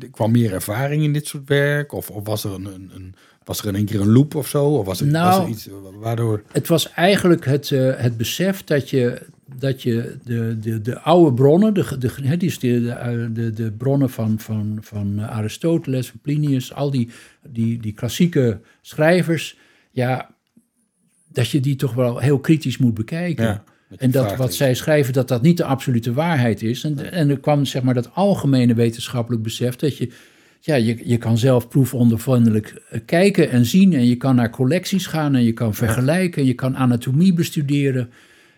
er 0.00 0.08
kwam 0.10 0.30
meer 0.30 0.52
ervaring 0.52 1.02
in 1.02 1.12
dit 1.12 1.26
soort 1.26 1.48
werk? 1.48 1.92
Of, 1.92 2.10
of 2.10 2.26
was, 2.26 2.44
er 2.44 2.52
een, 2.52 2.64
een, 2.64 2.90
een- 2.94 3.14
was 3.50 3.60
er 3.60 3.68
in 3.68 3.74
één 3.74 3.84
keer 3.84 4.00
een 4.00 4.12
loop 4.12 4.34
of 4.34 4.48
zo? 4.48 4.64
Of 4.64 4.86
was 4.86 5.00
er, 5.00 5.06
Nou, 5.06 5.36
was 5.36 5.44
er 5.44 5.48
iets 5.48 5.68
waardoor... 6.00 6.42
Het 6.52 6.68
was 6.68 6.92
eigenlijk 6.92 7.44
het, 7.44 7.70
eh, 7.70 7.96
het 7.96 8.16
besef 8.16 8.64
dat 8.64 8.90
je, 8.90 9.22
dat 9.58 9.82
je 9.82 10.16
de, 10.24 10.58
de, 10.60 10.80
de 10.80 10.98
oude 11.00 11.34
bronnen, 11.34 11.74
de, 11.74 11.98
de, 11.98 12.36
de, 12.58 13.30
de, 13.32 13.50
de, 13.50 13.72
bronnen 13.72 14.10
van, 14.10 14.38
van, 14.38 14.78
van 14.80 15.20
Aristoteles, 15.20 16.08
van 16.08 16.20
Plinius, 16.20 16.74
al 16.74 16.90
die, 16.90 17.10
die, 17.48 17.80
die 17.80 17.92
klassieke 17.92 18.60
schrijvers, 18.80 19.58
ja, 19.90 20.34
dat 21.28 21.48
je 21.48 21.60
die 21.60 21.76
toch 21.76 21.94
wel 21.94 22.18
heel 22.18 22.38
kritisch 22.38 22.78
moet 22.78 22.94
bekijken. 22.94 23.44
Ja, 23.44 23.64
En 23.96 24.10
dat 24.10 24.36
wat 24.36 24.54
zij 24.54 24.74
schrijven, 24.74 25.12
dat 25.12 25.28
dat 25.28 25.42
niet 25.42 25.56
de 25.56 25.64
absolute 25.64 26.12
waarheid 26.12 26.62
is. 26.62 26.84
En, 26.84 27.12
en 27.12 27.30
er 27.30 27.40
kwam 27.40 27.64
zeg 27.64 27.82
maar 27.82 27.94
dat 27.94 28.14
algemene 28.14 28.74
wetenschappelijk 28.74 29.42
besef 29.42 29.76
dat 29.76 29.96
je, 29.96 30.10
ja, 30.60 30.74
je, 30.74 30.96
je 31.04 31.16
kan 31.16 31.38
zelf 31.38 31.68
proefondervindelijk 31.68 32.82
eh, 32.88 33.00
kijken 33.06 33.50
en 33.50 33.66
zien. 33.66 33.92
En 33.92 34.06
je 34.06 34.16
kan 34.16 34.34
naar 34.34 34.50
collecties 34.50 35.06
gaan 35.06 35.34
en 35.34 35.44
je 35.44 35.52
kan 35.52 35.74
vergelijken. 35.74 36.40
En 36.40 36.48
je 36.48 36.54
kan 36.54 36.76
anatomie 36.76 37.32
bestuderen. 37.32 38.10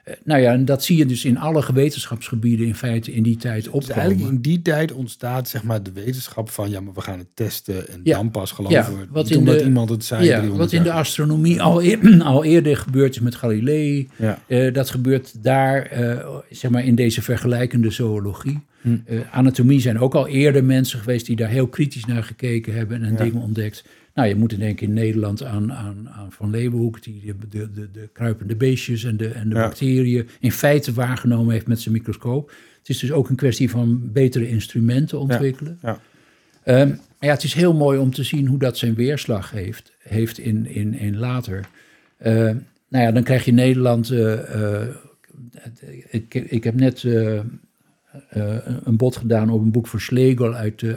Eh, 0.05 0.15
Nou 0.25 0.41
ja, 0.41 0.53
en 0.53 0.65
dat 0.65 0.85
zie 0.85 0.97
je 0.97 1.07
dus 1.07 1.25
in 1.25 1.39
alle 1.39 1.65
wetenschapsgebieden 1.75 2.67
in 2.67 2.75
feite 2.75 3.13
in 3.13 3.23
die 3.23 3.37
tijd 3.37 3.65
Dus 3.65 3.73
opkomen. 3.73 3.97
eigenlijk 3.97 4.31
in 4.31 4.41
die 4.41 4.63
tijd 4.63 4.93
ontstaat 4.93 5.49
zeg 5.49 5.63
maar 5.63 5.83
de 5.83 5.93
wetenschap 5.93 6.51
van... 6.51 6.71
ja, 6.71 6.81
maar 6.81 6.95
we 6.95 7.01
gaan 7.01 7.19
het 7.19 7.29
testen 7.35 7.89
en 7.89 8.01
Ja. 8.05 8.17
dan 8.17 8.31
pas 8.31 8.51
geloven 8.53 8.77
Ja, 8.79 8.91
we 9.13 9.25
in 9.31 9.39
omdat 9.39 9.59
de- 9.59 9.65
iemand 9.65 9.89
het 9.91 10.05
zei 10.05 10.25
ja, 10.25 10.29
300 10.39 10.59
wat 10.59 10.73
in 10.73 10.83
de 10.83 10.93
astronomie 10.93 11.63
al, 11.63 11.83
eer- 11.83 12.23
al 12.23 12.45
eerder 12.45 12.77
gebeurd 12.77 13.15
is 13.15 13.21
met 13.21 13.35
Galilei. 13.35 14.09
Ja. 14.17 14.39
Eh, 14.47 14.75
dat 14.75 14.91
gebeurt 14.91 15.43
daar, 15.43 15.83
eh, 15.87 16.27
zeg 16.51 16.71
maar, 16.71 16.85
in 16.85 16.95
deze 16.95 17.23
vergelijkende 17.23 17.91
zoologie. 17.91 18.61
Hm. 18.81 18.97
Anatomie 19.31 19.81
zijn 19.81 19.99
ook 19.99 20.15
al 20.15 20.29
eerder 20.29 20.65
mensen 20.65 20.99
geweest 20.99 21.27
die 21.27 21.37
daar 21.37 21.49
heel 21.49 21.67
kritisch 21.67 22.05
naar 22.05 22.23
gekeken 22.25 22.75
hebben 22.75 23.03
en 23.03 23.13
Ja. 23.13 23.17
dingen 23.25 23.43
ontdekt. 23.43 23.85
Nou, 24.15 24.29
je 24.29 24.37
moet 24.37 24.59
denken 24.59 24.87
in 24.87 24.93
Nederland 24.93 25.45
aan, 25.45 25.73
aan, 25.73 26.09
aan 26.11 26.33
Van 26.33 26.51
Leeuwenhoek, 26.51 27.03
die 27.03 27.23
de, 27.25 27.35
de, 27.49 27.71
de, 27.73 27.91
de 27.93 28.09
kruipende 28.13 28.57
beestjes 28.57 29.05
en 29.05 29.17
de, 29.17 29.29
en 29.29 29.49
de 29.49 29.55
Ja. 29.55 29.61
bacteriën 29.61 30.29
in 30.41 30.53
feite 30.53 30.93
waargenomen 30.93 31.53
heeft 31.53 31.67
met 31.67 31.81
zijn 31.81 31.95
microscoop. 31.95 32.53
Het 32.79 32.89
is 32.89 32.99
dus 32.99 33.13
ook 33.13 33.29
een 33.29 33.37
kwestie 33.37 33.71
van 33.71 34.01
betere 34.13 34.49
instrumenten 34.49 35.19
ontwikkelen. 35.21 35.79
Ja. 35.83 36.01
Ehm, 36.65 36.95
ja, 37.21 37.31
het 37.31 37.43
is 37.45 37.55
heel 37.55 37.75
mooi 37.75 37.99
om 37.99 38.11
te 38.13 38.23
zien 38.23 38.47
hoe 38.47 38.59
dat 38.59 38.79
zijn 38.79 38.95
weerslag 38.95 39.51
heeft, 39.51 39.93
heeft 39.99 40.39
in, 40.39 40.67
in, 40.67 40.95
in 40.95 41.17
later. 41.19 41.65
Eh, 42.17 42.33
nou 42.89 43.05
ja, 43.05 43.13
dan 43.13 43.23
krijg 43.23 43.45
je 43.45 43.53
Nederland. 43.53 44.11
eh, 44.11 44.83
eh, 44.83 44.89
ik, 46.11 46.35
ik 46.35 46.65
heb 46.65 46.75
net 46.75 47.05
eh, 47.05 47.41
een 48.83 48.97
bod 48.97 49.17
gedaan 49.17 49.51
op 49.51 49.63
een 49.63 49.71
boek 49.71 49.87
van 49.87 50.01
Schlegel 50.01 50.55
uit 50.55 50.83
eh, 50.83 50.95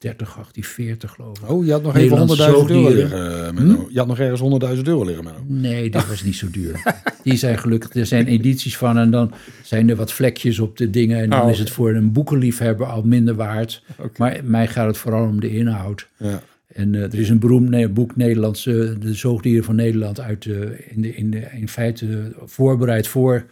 1830, 0.00 0.34
1840 0.34 1.10
geloof 1.10 1.38
ik. 1.38 1.50
Oh, 1.50 1.64
je 1.64 1.72
had 1.72 1.82
nog 1.82 1.96
even 1.96 2.18
100.000 2.18 2.24
Nederlandse 2.26 2.74
euro 2.74 2.88
liggen, 2.88 3.46
eh, 3.46 3.52
Menno. 3.52 3.88
Je 3.90 3.98
had 3.98 4.06
nog 4.06 4.18
ergens 4.18 4.40
100.000 4.40 4.88
euro 4.88 5.04
liggen, 5.04 5.24
Menno. 5.24 5.40
Nee, 5.46 5.90
dat 5.90 6.06
was 6.12 6.22
niet 6.22 6.36
zo 6.36 6.50
duur. 6.50 7.02
Die 7.22 7.36
zijn 7.36 7.58
gelukkig, 7.58 7.94
er 7.94 8.06
zijn 8.06 8.26
edities 8.26 8.76
van 8.76 8.98
en 8.98 9.10
dan 9.10 9.32
zijn 9.62 9.90
er 9.90 9.96
wat 9.96 10.12
vlekjes 10.12 10.58
op 10.58 10.76
de 10.76 10.90
dingen. 10.90 11.18
En 11.18 11.30
dan 11.30 11.40
Oh, 11.40 11.50
is 11.50 11.58
het 11.58 11.70
voor 11.70 11.90
een 11.94 12.12
boekenliefhebber 12.12 12.86
al 12.86 13.02
minder 13.02 13.34
waard. 13.34 13.82
Maar 14.16 14.40
mij 14.44 14.66
gaat 14.66 14.86
het 14.86 14.96
vooral 14.96 15.26
om 15.26 15.40
de 15.40 15.50
inhoud. 15.50 16.08
Ja. 16.16 16.42
En 16.66 16.94
eh, 16.94 17.02
er 17.02 17.18
is 17.18 17.28
een 17.28 17.38
beroemd 17.38 17.94
boek 17.94 18.16
Nederlandse, 18.16 18.96
de 19.00 19.14
zoogdieren 19.14 19.64
van 19.64 19.74
Nederland 19.74 20.20
uit 20.20 20.42
de, 20.42 20.84
in, 20.88 21.02
de, 21.02 21.14
in, 21.14 21.30
de, 21.30 21.48
in 21.52 21.68
feite 21.68 22.32
voorbereid 22.44 23.06
voor 23.08 23.44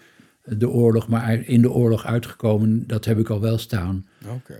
de 0.44 0.68
oorlog, 0.68 1.08
maar 1.08 1.42
in 1.46 1.62
de 1.62 1.70
oorlog 1.70 2.06
uitgekomen. 2.06 2.84
Dat 2.86 3.04
heb 3.04 3.18
ik 3.18 3.28
al 3.30 3.40
wel 3.40 3.58
staan. 3.58 4.06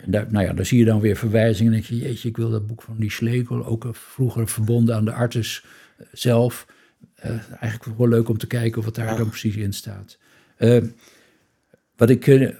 Daar, 0.07 0.27
nou 0.31 0.45
ja, 0.45 0.53
daar 0.53 0.67
zie 0.67 0.79
je 0.79 0.85
dan 0.85 1.01
weer 1.01 1.17
verwijzingen. 1.17 1.73
En 1.73 1.79
denk 1.81 1.91
je, 1.91 2.07
jeetje, 2.09 2.29
ik 2.29 2.37
wil 2.37 2.51
dat 2.51 2.67
boek 2.67 2.83
van 2.83 2.97
die 2.99 3.11
Schlegel, 3.11 3.67
ook 3.67 3.87
vroeger 3.93 4.49
verbonden 4.49 4.95
aan 4.95 5.05
de 5.05 5.13
artis 5.13 5.65
eh, 5.97 6.07
zelf. 6.13 6.67
Eh, 7.15 7.31
eigenlijk 7.61 7.99
wel 7.99 8.09
leuk 8.09 8.29
om 8.29 8.39
te 8.39 8.47
kijken 8.47 8.83
wat 8.83 8.95
daar 8.95 9.07
Ja. 9.07 9.17
dan 9.17 9.29
precies 9.29 9.57
in 9.57 9.73
staat. 9.73 10.19
Eh, 10.57 10.83
wat 11.97 12.11
ik 12.11 12.53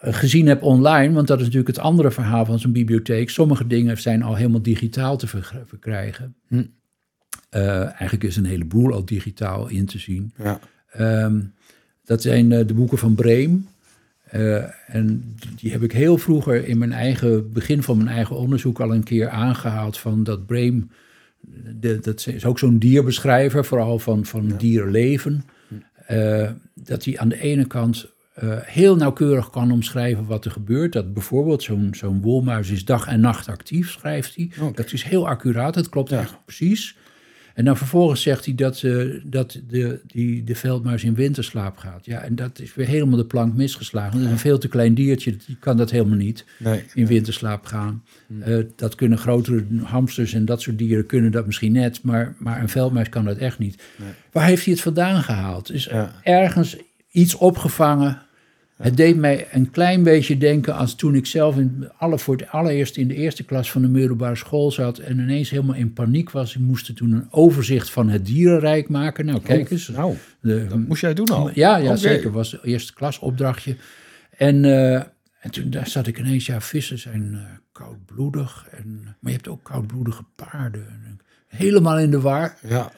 gezien 0.00 0.46
heb 0.46 0.62
online, 0.62 1.14
want 1.14 1.26
dat 1.26 1.38
is 1.38 1.44
natuurlijk 1.44 1.76
het 1.76 1.84
andere 1.84 2.10
verhaal 2.10 2.44
van 2.44 2.58
zo'n 2.58 2.72
bibliotheek. 2.72 3.30
Sommige 3.30 3.66
dingen 3.66 3.98
zijn 3.98 4.22
al 4.22 4.34
helemaal 4.34 4.62
digitaal 4.62 5.16
te 5.16 5.26
verkrijgen. 5.66 6.34
Hm. 6.48 6.64
Eigenlijk 7.50 8.24
is 8.24 8.36
een 8.36 8.44
heleboel 8.44 8.92
al 8.92 9.04
digitaal 9.04 9.68
in 9.68 9.86
te 9.86 9.98
zien. 9.98 10.32
Ja. 10.36 10.60
Ehm, 10.90 11.40
dat 12.04 12.22
zijn 12.22 12.48
de 12.48 12.74
boeken 12.74 12.98
van 12.98 13.14
Breem. 13.14 13.68
Eh, 14.34 14.64
en 14.86 15.34
die 15.56 15.72
heb 15.72 15.82
ik 15.82 15.92
heel 15.92 16.18
vroeger 16.18 16.68
in 16.68 16.78
mijn 16.78 16.92
eigen 16.92 17.52
begin 17.52 17.82
van 17.82 17.96
mijn 17.96 18.08
eigen 18.08 18.36
onderzoek 18.36 18.80
al 18.80 18.94
een 18.94 19.02
keer 19.02 19.28
aangehaald. 19.28 19.98
Van 19.98 20.24
dat 20.24 20.46
Breem, 20.46 20.90
de, 21.80 21.98
dat 21.98 22.26
is 22.26 22.44
ook 22.44 22.58
zo'n 22.58 22.78
dierbeschrijver, 22.78 23.64
vooral 23.64 23.98
van, 23.98 24.24
van 24.24 24.54
dierenleven. 24.58 25.44
Eh, 26.06 26.50
dat 26.74 27.04
hij 27.04 27.18
aan 27.18 27.28
de 27.28 27.40
ene 27.40 27.66
kant 27.66 28.12
eh, 28.34 28.56
heel 28.60 28.96
nauwkeurig 28.96 29.50
kan 29.50 29.72
omschrijven 29.72 30.26
wat 30.26 30.44
er 30.44 30.50
gebeurt. 30.50 30.92
Dat 30.92 31.12
bijvoorbeeld 31.14 31.62
zo'n 31.62 31.88
zo'n 31.92 32.20
wolmuis 32.20 32.70
is 32.70 32.84
dag 32.84 33.06
en 33.06 33.20
nacht 33.20 33.48
actief, 33.48 33.90
schrijft 33.90 34.36
hij. 34.36 34.50
Dat 34.74 34.92
is 34.92 35.02
heel 35.02 35.28
accuraat, 35.28 35.74
dat 35.74 35.88
klopt 35.88 36.10
Ja. 36.10 36.20
echt 36.20 36.36
precies. 36.44 36.96
En 37.54 37.64
dan 37.64 37.76
vervolgens 37.76 38.22
zegt 38.22 38.44
hij 38.44 38.54
dat, 38.54 38.82
eh, 38.82 39.06
dat 39.24 39.60
de, 39.68 40.00
die, 40.06 40.44
de 40.44 40.54
veldmuis 40.54 41.04
in 41.04 41.14
winterslaap 41.14 41.76
gaat. 41.76 42.06
Ja, 42.06 42.20
en 42.20 42.34
dat 42.34 42.58
is 42.58 42.74
weer 42.74 42.86
helemaal 42.86 43.16
de 43.16 43.24
plank 43.24 43.54
misgeslagen. 43.54 44.16
Dat 44.18 44.26
is 44.26 44.32
een 44.32 44.38
veel 44.38 44.58
te 44.58 44.68
klein 44.68 44.94
diertje, 44.94 45.36
die 45.46 45.56
kan 45.60 45.76
dat 45.76 45.90
helemaal 45.90 46.16
niet 46.16 46.44
Nee. 46.58 46.84
in 46.94 47.06
winterslaap 47.06 47.66
gaan. 47.66 48.02
Eh, 48.40 48.58
dat 48.76 48.94
kunnen 48.94 49.18
grotere 49.18 49.64
hamsters 49.82 50.32
en 50.32 50.44
dat 50.44 50.62
soort 50.62 50.78
dieren 50.78 51.06
kunnen 51.06 51.30
dat 51.32 51.46
misschien 51.46 51.72
net, 51.72 52.02
maar, 52.02 52.34
maar 52.38 52.60
een 52.60 52.68
veldmuis 52.68 53.08
kan 53.08 53.24
dat 53.24 53.36
echt 53.36 53.58
niet. 53.58 53.82
Waar 54.32 54.46
heeft 54.46 54.64
hij 54.64 54.72
het 54.72 54.82
vandaan 54.82 55.22
gehaald? 55.22 55.72
Is 55.72 55.84
Ja. 55.84 56.12
ergens 56.22 56.76
iets 57.10 57.34
opgevangen. 57.34 58.22
Het 58.76 58.96
deed 58.96 59.16
mij 59.16 59.46
een 59.50 59.70
klein 59.70 60.02
beetje 60.02 60.36
denken 60.36 60.74
als 60.74 60.94
toen 60.94 61.14
ik 61.14 61.26
zelf 61.26 61.56
in 61.56 61.90
alle, 61.96 62.18
voor 62.18 62.36
het 62.36 62.48
allereerst 62.48 62.96
in 62.96 63.08
de 63.08 63.14
eerste 63.14 63.44
klas 63.44 63.70
van 63.70 63.82
de 63.82 63.88
middelbare 63.88 64.36
school 64.36 64.70
zat 64.70 64.98
en 64.98 65.18
ineens 65.18 65.50
helemaal 65.50 65.74
in 65.74 65.92
paniek 65.92 66.30
was. 66.30 66.54
Ik 66.54 66.60
moest 66.60 66.96
toen 66.96 67.12
een 67.12 67.26
overzicht 67.30 67.90
van 67.90 68.08
het 68.08 68.26
dierenrijk 68.26 68.88
maken. 68.88 69.26
Nou, 69.26 69.40
kijk 69.40 69.70
eens. 69.70 69.88
Nou, 69.88 70.14
De, 70.40 70.66
dat 70.66 70.78
moest 70.78 71.00
jij 71.00 71.14
doen 71.14 71.28
al. 71.28 71.50
ja, 71.54 71.76
ja 71.76 71.88
Oké. 71.88 71.96
zeker. 71.96 72.30
was 72.30 72.52
het 72.52 72.62
eerste 72.62 72.94
klasopdrachtje. 72.94 73.76
En, 74.36 74.64
eh, 74.64 74.94
en 75.40 75.50
toen 75.50 75.70
daar 75.70 75.88
zat 75.88 76.06
ik 76.06 76.18
ineens, 76.18 76.46
ja, 76.46 76.60
vissen 76.60 76.98
zijn 76.98 77.30
eh, 77.34 77.40
koudbloedig. 77.72 78.66
En, 78.70 79.00
maar 79.02 79.30
je 79.30 79.36
hebt 79.36 79.48
ook 79.48 79.62
koudbloedige 79.62 80.24
paarden. 80.34 80.86
En, 80.88 81.18
helemaal 81.46 81.98
in 81.98 82.10
de 82.10 82.20
war. 82.20 82.56
Ja. 82.68 82.92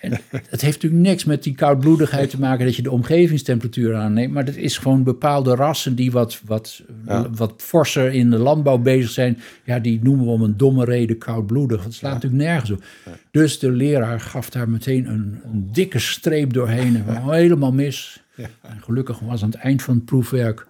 En 0.00 0.10
het 0.30 0.60
heeft 0.60 0.82
natuurlijk 0.82 1.02
niks 1.02 1.24
met 1.24 1.42
die 1.42 1.54
koudbloedigheid 1.54 2.30
te 2.30 2.38
maken 2.40 2.64
dat 2.66 2.76
je 2.76 2.82
de 2.82 2.90
omgevingstemperatuur 2.90 3.94
aanneemt. 3.94 4.32
Maar 4.32 4.44
dat 4.44 4.54
is 4.54 4.78
gewoon 4.78 5.02
bepaalde 5.02 5.54
rassen 5.54 5.94
die 5.94 6.12
wat, 6.12 6.40
wat, 6.44 6.82
Ja. 7.06 7.30
wat 7.30 7.54
forser 7.56 8.12
in 8.12 8.30
de 8.30 8.38
landbouw 8.38 8.78
bezig 8.78 9.10
zijn. 9.10 9.38
Ja, 9.64 9.78
die 9.78 10.00
noemen 10.02 10.24
we 10.24 10.30
om 10.30 10.42
een 10.42 10.56
domme 10.56 10.84
reden 10.84 11.18
koudbloedig. 11.18 11.82
Dat 11.82 11.94
slaat 11.94 12.12
natuurlijk 12.12 12.42
nergens 12.42 12.70
op. 12.70 12.84
Dus 13.30 13.58
de 13.58 13.70
leraar 13.70 14.20
gaf 14.20 14.50
daar 14.50 14.68
meteen 14.68 15.06
een, 15.08 15.40
een 15.52 15.68
dikke 15.72 15.98
streep 15.98 16.52
doorheen. 16.52 16.96
En 17.06 17.30
helemaal 17.32 17.72
mis. 17.72 18.22
En 18.36 18.80
gelukkig 18.82 19.18
was 19.18 19.42
aan 19.42 19.50
het 19.50 19.58
eind 19.60 19.82
van 19.82 19.94
het 19.94 20.04
proefwerk. 20.04 20.66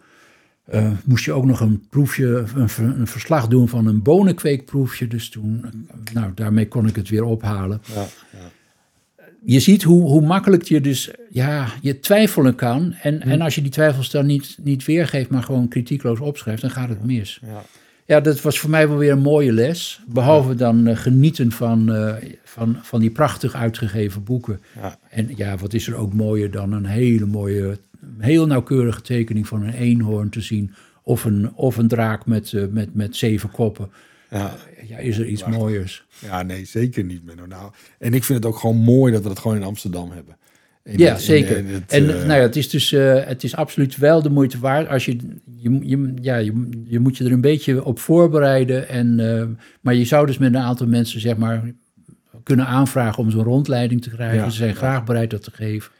eh, 0.67 0.91
moest 1.05 1.25
je 1.25 1.33
ook 1.33 1.45
nog 1.45 1.61
een 1.61 1.87
proefje, 1.91 2.45
een, 2.55 2.69
een 3.01 3.07
verslag 3.07 3.49
doen 3.49 3.69
van 3.69 3.87
een 3.87 4.03
bonenkweekproefje. 4.03 5.07
Dus 5.07 5.29
toen, 5.29 5.65
nou, 6.13 6.31
daarmee 6.35 6.69
kon 6.69 6.87
ik 6.87 6.97
het 6.97 7.09
weer 7.09 7.25
ophalen 7.25 7.81
Ja. 7.95 7.95
ja. 8.33 8.39
Je 9.45 9.61
ziet 9.61 9.83
hoe, 9.83 10.03
hoe 10.03 10.27
makkelijk 10.27 10.63
je 10.63 10.81
dus 10.81 11.11
ja, 11.31 11.69
je 11.81 12.01
twijfelen 12.01 12.55
kan. 12.55 12.95
En, 13.03 13.21
en 13.21 13.41
als 13.41 13.55
je 13.55 13.63
die 13.63 13.71
twijfels 13.71 14.11
dan 14.11 14.27
niet, 14.27 14.57
niet 14.63 14.85
weergeeft, 14.85 15.31
maar 15.31 15.43
gewoon 15.43 15.69
kritiekloos 15.69 16.21
opschrijft, 16.21 16.61
dan 16.61 16.71
gaat 16.71 16.89
het 16.89 17.05
mis. 17.05 17.41
Ja. 17.47 17.63
Ja, 18.07 18.21
dat 18.21 18.41
was 18.41 18.59
voor 18.59 18.71
mij 18.71 18.89
wel 18.89 18.97
weer 18.97 19.13
een 19.13 19.19
mooie 19.19 19.53
les. 19.53 20.01
Behalve 20.07 20.55
dan 20.55 20.87
eh, 20.87 20.97
genieten 20.97 21.53
van, 21.53 21.93
eh, 21.93 22.15
van, 22.45 22.79
van 22.83 23.01
die 23.01 23.11
prachtig 23.11 23.55
uitgegeven 23.55 24.25
boeken. 24.25 24.61
Ja. 24.81 24.99
En 25.11 25.31
ja, 25.37 25.57
wat 25.57 25.73
is 25.73 25.87
er 25.87 25.97
ook 25.97 26.13
mooier 26.13 26.51
dan 26.51 26.73
een 26.73 26.87
hele 26.87 27.27
mooie, 27.27 27.79
heel 28.19 28.47
nauwkeurige 28.47 29.01
tekening 29.01 29.47
van 29.47 29.63
een 29.63 29.73
eenhoorn 29.73 30.29
te 30.29 30.41
zien. 30.41 30.75
Of 31.03 31.25
een, 31.25 31.55
of 31.55 31.77
een 31.77 31.89
draak 31.89 32.27
met, 32.27 32.53
eh, 32.53 32.63
met, 32.71 32.95
met 32.95 33.17
zeven 33.17 33.51
koppen. 33.51 33.91
Ja. 34.31 34.55
Ja, 34.89 34.99
is 34.99 35.19
er 35.19 35.27
iets 35.27 35.45
mooiers? 35.45 36.05
Ja, 36.19 36.43
nee, 36.43 36.65
zeker 36.65 37.05
niet, 37.05 37.25
Menno. 37.25 37.47
Nou, 37.47 37.73
en 37.99 38.15
ik 38.15 38.25
vind 38.25 38.39
het 38.45 38.53
ook 38.53 38.59
gewoon 38.59 38.77
mooi 38.77 39.13
dat 39.13 39.23
we 39.23 39.29
dat 39.29 39.39
gewoon 39.39 39.57
in 39.57 39.63
Amsterdam 39.63 40.11
hebben. 40.11 40.37
In- 40.85 40.99
Ja, 40.99 41.15
in- 41.15 41.21
zeker. 41.21 41.57
in 41.57 41.67
het, 41.67 41.93
en 41.93 42.09
eh, 42.09 42.15
nou 42.15 42.27
ja, 42.33 42.41
het 42.41 42.57
is 42.57 42.69
dus 42.69 42.93
eh, 42.93 43.25
het 43.25 43.45
is 43.45 43.57
absoluut 43.57 43.97
wel 43.97 44.23
de 44.23 44.31
moeite 44.31 44.59
waard 44.59 44.89
als 44.89 45.05
je 45.05 45.17
je, 45.57 45.79
je, 45.83 46.13
ja, 46.21 46.37
je, 46.37 46.69
je 46.85 46.99
moet 47.01 47.17
je 47.17 47.25
er 47.25 47.33
een 47.33 47.41
beetje 47.41 47.85
op 47.85 47.99
voorbereiden. 47.99 48.89
En, 48.89 49.39
eh, 49.39 49.47
maar 49.81 49.95
je 49.95 50.05
zou 50.05 50.27
dus 50.27 50.39
met 50.39 50.55
een 50.55 50.61
aantal 50.61 50.87
mensen 50.87 51.21
zeg 51.21 51.37
maar 51.37 51.63
kunnen 52.43 52.67
aanvragen 52.67 53.19
om 53.23 53.31
zo'n 53.31 53.43
rondleiding 53.45 54.03
te 54.03 54.11
krijgen. 54.11 54.37
Ja, 54.39 54.51
Ze 54.51 54.57
zijn 54.57 54.71
ja. 54.71 54.77
graag 54.77 55.05
bereid 55.05 55.31
dat 55.31 55.43
te 55.43 55.51
geven. 55.55 55.91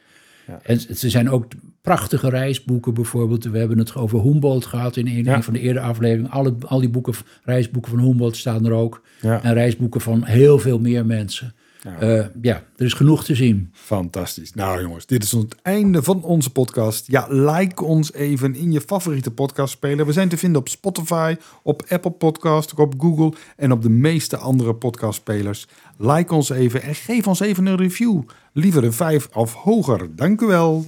Ja. 0.47 0.59
En 0.63 0.79
ze 0.79 1.09
zijn 1.09 1.29
ook 1.29 1.45
prachtige 1.81 2.29
reisboeken 2.29 2.93
bijvoorbeeld. 2.93 3.43
We 3.43 3.57
hebben 3.57 3.77
het 3.77 3.95
over 3.95 4.21
Humboldt 4.21 4.65
gehad 4.65 4.97
in 4.97 5.07
een, 5.07 5.23
Ja. 5.23 5.41
van 5.41 5.53
de 5.53 5.59
eerdere 5.59 5.85
afleveringen. 5.85 6.31
Alle, 6.31 6.55
al 6.65 6.79
die 6.79 6.89
boeken, 6.89 7.13
reisboeken 7.43 7.91
van 7.91 7.99
Humboldt 7.99 8.35
staan 8.37 8.65
er 8.65 8.71
ook. 8.71 9.01
Ja. 9.21 9.43
En 9.43 9.53
reisboeken 9.53 10.01
van 10.01 10.23
heel 10.23 10.59
veel 10.59 10.79
meer 10.79 11.05
mensen. 11.05 11.53
Ja. 11.87 11.99
Eh, 11.99 12.25
ja, 12.41 12.63
er 12.75 12.85
is 12.85 12.93
genoeg 12.93 13.23
te 13.23 13.35
zien. 13.35 13.69
Fantastisch. 13.73 14.53
Nou 14.53 14.81
jongens, 14.81 15.05
dit 15.05 15.23
is 15.23 15.31
het 15.31 15.55
einde 15.61 16.03
van 16.03 16.23
onze 16.23 16.51
podcast. 16.51 17.07
Ja, 17.07 17.27
like 17.29 17.83
ons 17.83 18.13
even 18.13 18.55
in 18.55 18.71
je 18.71 18.81
favoriete 18.81 19.31
podcastspeler. 19.31 20.05
We 20.05 20.11
zijn 20.11 20.29
te 20.29 20.37
vinden 20.37 20.61
op 20.61 20.69
Spotify, 20.69 21.35
op 21.63 21.83
Apple 21.89 22.11
Podcast, 22.11 22.73
op 22.73 22.93
Google 22.97 23.33
en 23.55 23.71
op 23.71 23.81
de 23.81 23.89
meeste 23.89 24.37
andere 24.37 24.75
podcastspelers. 24.75 25.67
Like 25.97 26.33
ons 26.33 26.49
even 26.49 26.81
en 26.81 26.95
geef 26.95 27.27
ons 27.27 27.39
even 27.39 27.65
een 27.65 27.77
review. 27.77 28.21
Liever 28.53 28.83
een 28.83 28.93
5 28.93 29.27
of 29.33 29.53
hoger. 29.53 30.15
Dank 30.15 30.41
u 30.41 30.45
wel. 30.45 30.85